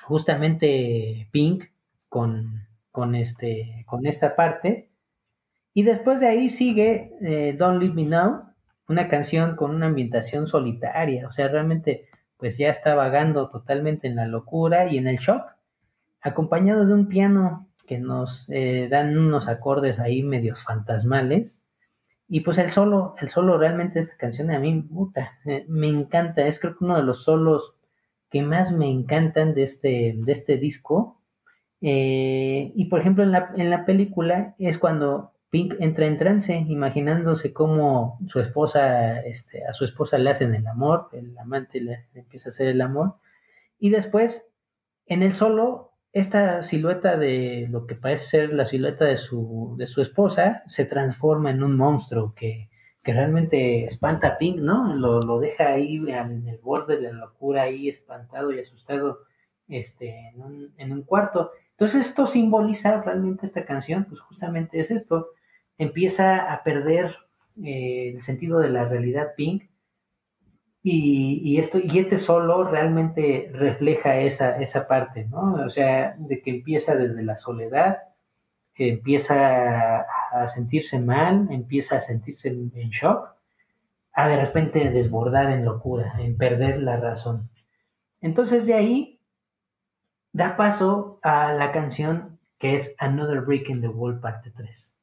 [0.03, 1.65] justamente Pink
[2.07, 4.89] con, con, este, con esta parte.
[5.73, 8.43] Y después de ahí sigue eh, Don't Leave Me Now,
[8.87, 12.07] una canción con una ambientación solitaria, o sea, realmente
[12.45, 15.41] pues ya está vagando totalmente en la locura y en el shock,
[16.21, 21.63] acompañado de un piano que nos eh, dan unos acordes ahí medios fantasmales.
[22.27, 25.87] Y pues el solo, el solo realmente de esta canción a mí, puta, eh, me
[25.87, 27.73] encanta, es creo que uno de los solos
[28.29, 31.19] que más me encantan de este, de este disco.
[31.81, 36.53] Eh, y por ejemplo en la, en la película es cuando Pink entra en trance,
[36.67, 42.07] imaginándose cómo su esposa, este, a su esposa le hacen el amor, el amante le,
[42.13, 43.13] empieza a hacer el amor,
[43.79, 44.45] y después,
[45.05, 49.87] en el solo, esta silueta de lo que parece ser la silueta de su, de
[49.87, 52.69] su esposa se transforma en un monstruo que,
[53.01, 54.93] que realmente espanta a Pink, ¿no?
[54.93, 59.19] Lo, lo, deja ahí en el borde de la locura, ahí espantado y asustado
[59.69, 61.51] este, en, un, en un cuarto.
[61.71, 65.29] Entonces esto simboliza realmente esta canción, pues justamente es esto,
[65.77, 67.15] empieza a perder
[67.63, 69.63] eh, el sentido de la realidad Pink
[70.87, 75.55] y, esto, y este solo realmente refleja esa, esa parte, ¿no?
[75.55, 78.03] O sea, de que empieza desde la soledad,
[78.75, 83.29] empieza a, sentirse mal, empieza a sentirse en, en shock,
[84.13, 87.49] a de repente desbordar en locura, en perder la razón.
[88.21, 89.19] Entonces de ahí
[90.33, 94.94] da paso a la canción que es Another Brick in the Wall parte 3.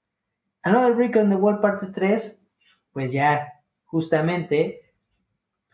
[0.63, 2.41] Another Brick on the Wall parte 3,
[2.93, 3.53] pues ya
[3.85, 4.83] justamente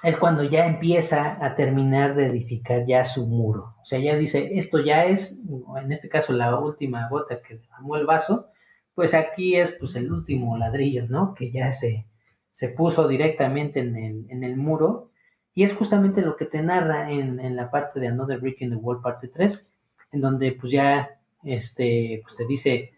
[0.03, 3.75] es cuando ya empieza a terminar de edificar ya su muro.
[3.83, 5.39] O sea, ya dice, esto ya es,
[5.83, 8.47] en este caso, la última gota que derramó el vaso,
[8.95, 11.35] pues aquí es pues el último ladrillo, ¿no?
[11.35, 12.07] Que ya se,
[12.53, 15.11] se puso directamente en el, en el muro.
[15.55, 18.71] Y es justamente lo que te narra en, en la parte de Another Brick in
[18.71, 19.69] the Wall, parte 3,
[20.13, 22.93] en donde pues ya este, pues te dice,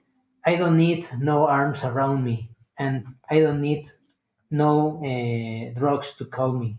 [0.44, 3.88] I don't need no arms around me, and I don't need
[4.50, 6.78] no eh, drugs to call me.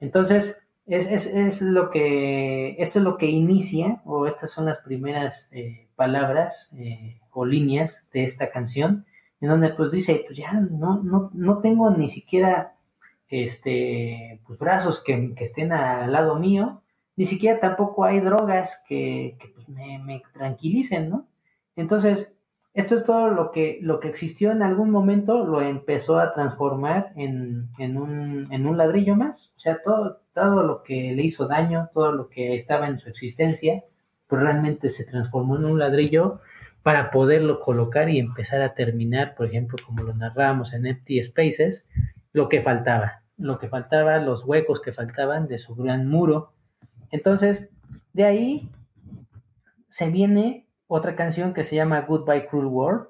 [0.00, 0.56] Entonces,
[0.86, 5.48] es, es, es, lo que, esto es lo que inicia, o estas son las primeras
[5.50, 9.04] eh, palabras eh, o líneas de esta canción,
[9.40, 12.74] en donde pues dice, pues ya no, no, no tengo ni siquiera
[13.28, 16.82] este, pues, brazos que, que, estén al lado mío,
[17.16, 21.26] ni siquiera tampoco hay drogas que, que pues, me, me, tranquilicen, ¿no?
[21.76, 22.32] Entonces,
[22.78, 27.12] esto es todo lo que, lo que existió en algún momento, lo empezó a transformar
[27.16, 31.48] en, en, un, en un ladrillo más, o sea, todo, todo lo que le hizo
[31.48, 33.82] daño, todo lo que estaba en su existencia,
[34.28, 36.40] pues realmente se transformó en un ladrillo
[36.84, 41.84] para poderlo colocar y empezar a terminar, por ejemplo, como lo narrábamos en Empty Spaces,
[42.32, 46.52] lo que faltaba, lo que faltaba, los huecos que faltaban de su gran muro.
[47.10, 47.70] Entonces,
[48.12, 48.70] de ahí
[49.88, 53.06] se viene otra canción que se llama Goodbye Cruel World,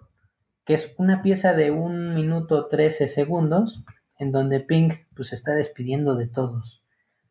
[0.67, 3.83] que es una pieza de un minuto 13 segundos,
[4.19, 6.83] en donde Pink pues está despidiendo de todos,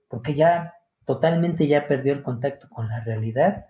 [0.07, 0.73] porque ya
[1.05, 3.67] totalmente ya perdió el contacto con la realidad.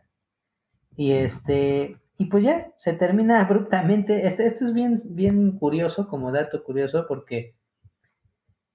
[0.96, 4.26] Y este, y pues ya, se termina abruptamente.
[4.26, 7.56] Este, esto es bien, bien curioso, como dato curioso, porque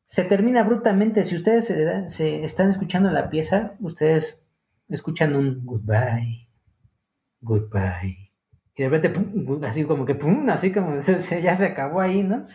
[0.06, 1.24] se termina abruptamente.
[1.24, 4.44] Si ustedes se, se están escuchando la pieza, ustedes
[4.88, 6.48] escuchan un goodbye,
[7.42, 8.30] goodbye.
[8.74, 11.00] Y de repente, pum, así como que, pum, así como
[11.42, 12.46] ya se acabó ahí, ¿no?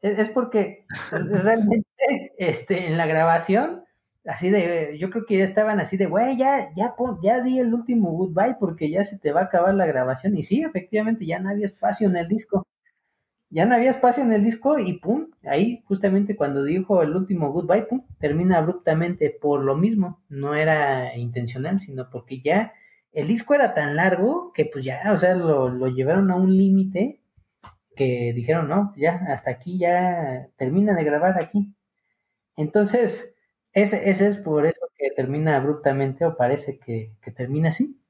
[0.00, 1.86] Es, porque realmente
[2.38, 3.84] este, en la grabación,
[4.24, 7.74] así de, yo creo que ya estaban así de, güey, ya, ya, ya di el
[7.74, 10.36] último goodbye porque ya se te va a acabar la grabación.
[10.36, 12.66] Y sí, efectivamente, ya no había espacio en el disco.
[13.50, 17.50] Ya no había espacio en el disco y pum, ahí justamente cuando dijo el último
[17.50, 20.20] goodbye, pum, termina abruptamente por lo mismo.
[20.28, 22.74] No era intencional, sino porque ya
[23.12, 26.56] el disco era tan largo que pues ya, o sea, lo, lo llevaron a un
[26.56, 27.20] límite
[27.96, 31.74] que dijeron, no, ya, hasta aquí, ya termina de grabar aquí.
[32.56, 33.34] Entonces,
[33.72, 38.00] ese, ese es por eso que termina abruptamente o parece que, que, termina así.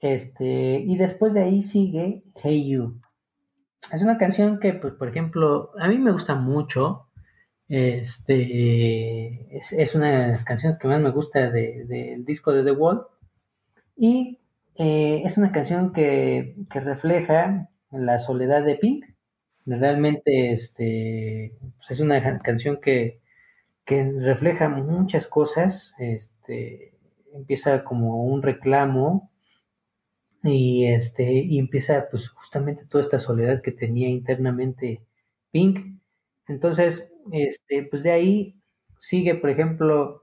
[0.00, 3.00] Este, y después de ahí sigue Hey You.
[3.92, 7.08] Es una canción que, pues, por ejemplo, a mí me gusta mucho.
[7.68, 12.64] Este, es, una de las canciones que más me gusta del de, de disco de
[12.64, 13.06] The Wall.
[13.96, 14.38] Y
[14.76, 19.04] eh, es una canción que, que, refleja la soledad de Pink.
[19.66, 23.20] Realmente este, pues es una canción que,
[23.84, 25.94] que, refleja muchas cosas.
[25.98, 26.94] Este,
[27.34, 29.30] empieza como un reclamo
[30.42, 35.00] y, este, y empieza pues justamente toda esta soledad que tenía internamente
[35.52, 36.00] Pink.
[36.48, 38.56] Entonces, este, pues de ahí
[38.98, 40.21] sigue, por ejemplo,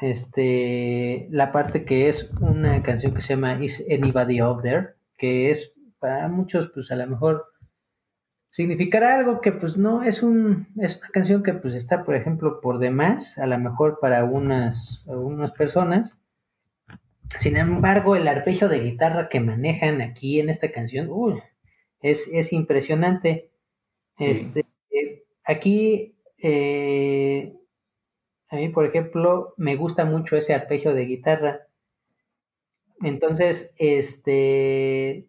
[0.00, 5.50] este, la parte que es una canción que se llama Is Anybody Out There, que
[5.50, 7.46] es para muchos, pues a lo mejor
[8.50, 12.60] significará algo que pues no es un es una canción que pues está por ejemplo
[12.60, 16.16] por demás a lo mejor para unas algunas personas.
[17.38, 21.40] Sin embargo el arpegio de guitarra que manejan aquí en esta canción uy,
[22.00, 23.50] es, es impresionante.
[24.18, 27.54] Este eh, aquí eh,
[28.50, 31.68] a mí, por ejemplo, me gusta mucho ese arpegio de guitarra.
[33.02, 35.28] Entonces, este,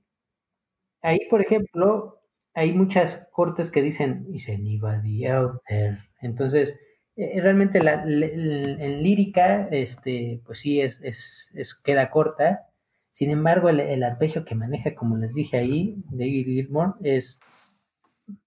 [1.01, 2.21] ahí, por ejemplo,
[2.53, 5.99] hay muchas cortes que dicen, is anybody out there?
[6.21, 6.75] Entonces,
[7.15, 12.67] eh, realmente la, en lírica, este, pues sí, es, es, es, queda corta.
[13.13, 17.39] Sin embargo, el, el, arpegio que maneja, como les dije ahí, David Gilmour, es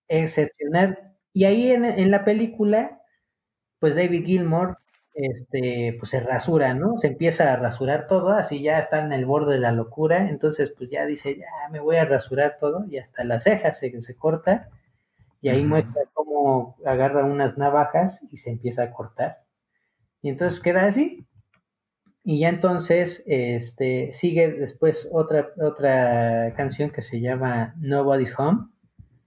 [0.08, 1.14] excepcional.
[1.32, 3.00] Y ahí en, en la película,
[3.84, 4.78] pues David Gilmour
[5.12, 6.96] este, pues se rasura, ¿no?
[6.96, 10.72] Se empieza a rasurar todo, así ya está en el borde de la locura, entonces
[10.74, 14.16] pues ya dice, ya me voy a rasurar todo, y hasta las cejas se, se
[14.16, 14.70] corta,
[15.42, 19.42] y ahí muestra cómo agarra unas navajas y se empieza a cortar.
[20.22, 21.26] Y entonces queda así.
[22.22, 28.68] Y ya entonces este, sigue después otra, otra canción que se llama Nobody's Home.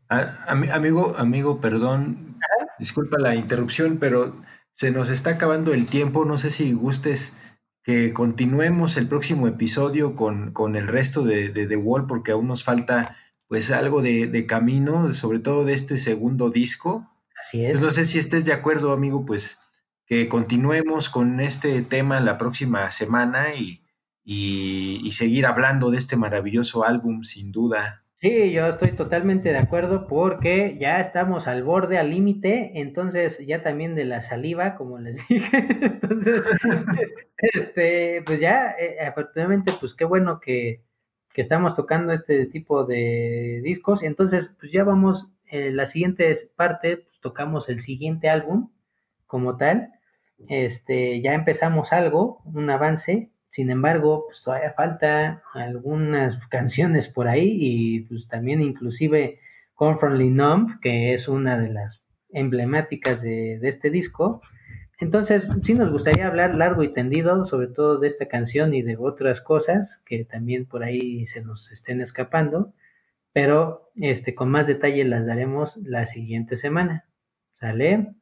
[0.09, 2.36] Ah, amigo, amigo, perdón.
[2.79, 6.25] Disculpa la interrupción, pero se nos está acabando el tiempo.
[6.25, 7.35] No sé si gustes
[7.83, 12.47] que continuemos el próximo episodio con, con el resto de, de, The Wall, porque aún
[12.47, 13.15] nos falta
[13.47, 17.09] pues algo de, de, camino, sobre todo de este segundo disco.
[17.41, 17.71] Así es.
[17.71, 19.57] Pues no sé si estés de acuerdo, amigo, pues
[20.05, 23.81] que continuemos con este tema la próxima semana y,
[24.23, 28.03] y, y seguir hablando de este maravilloso álbum, sin duda.
[28.19, 33.61] Sí, yo estoy totalmente de acuerdo porque ya estamos al borde, al límite, entonces ya
[33.61, 35.67] también de la saliva, como les dije.
[35.81, 36.43] Entonces,
[37.37, 40.81] este, pues ya, eh, afortunadamente, pues qué bueno que,
[41.31, 44.01] que, estamos tocando este tipo de discos.
[44.01, 48.71] Entonces, pues ya vamos, en la siguiente parte, pues tocamos el siguiente álbum
[49.27, 49.91] como tal.
[50.49, 57.57] Este, ya empezamos algo, un avance, sin embargo, pues todavía falta algunas canciones por ahí
[57.59, 59.39] y pues también inclusive
[59.73, 64.43] Confrontly Numb, que es una de las emblemáticas de, de, este disco.
[64.99, 68.95] Entonces, sí nos gustaría hablar largo y tendido, sobre todo de esta canción y de
[68.95, 72.75] otras cosas que también por ahí se nos estén escapando,
[73.33, 77.05] pero este, con más detalle las daremos la siguiente semana.
[77.55, 78.13] ¿Sale?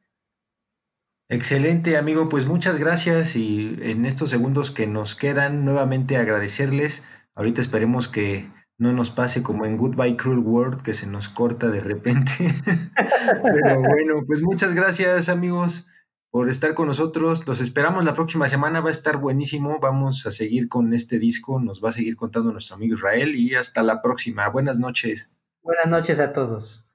[1.28, 2.28] Excelente, amigo.
[2.28, 7.04] Pues muchas gracias y en estos segundos que nos quedan, nuevamente agradecerles.
[7.34, 8.48] Ahorita esperemos que
[8.78, 12.32] no nos pase como en Goodbye Cruel World, que se nos corta de repente.
[13.42, 15.88] Pero bueno, pues muchas gracias, amigos,
[16.30, 17.46] por estar con nosotros.
[17.46, 19.80] Los esperamos la próxima semana, va a estar buenísimo.
[19.80, 23.56] Vamos a seguir con este disco, nos va a seguir contando nuestro amigo Israel y
[23.56, 24.48] hasta la próxima.
[24.48, 25.32] Buenas noches.
[25.62, 26.85] Buenas noches a todos.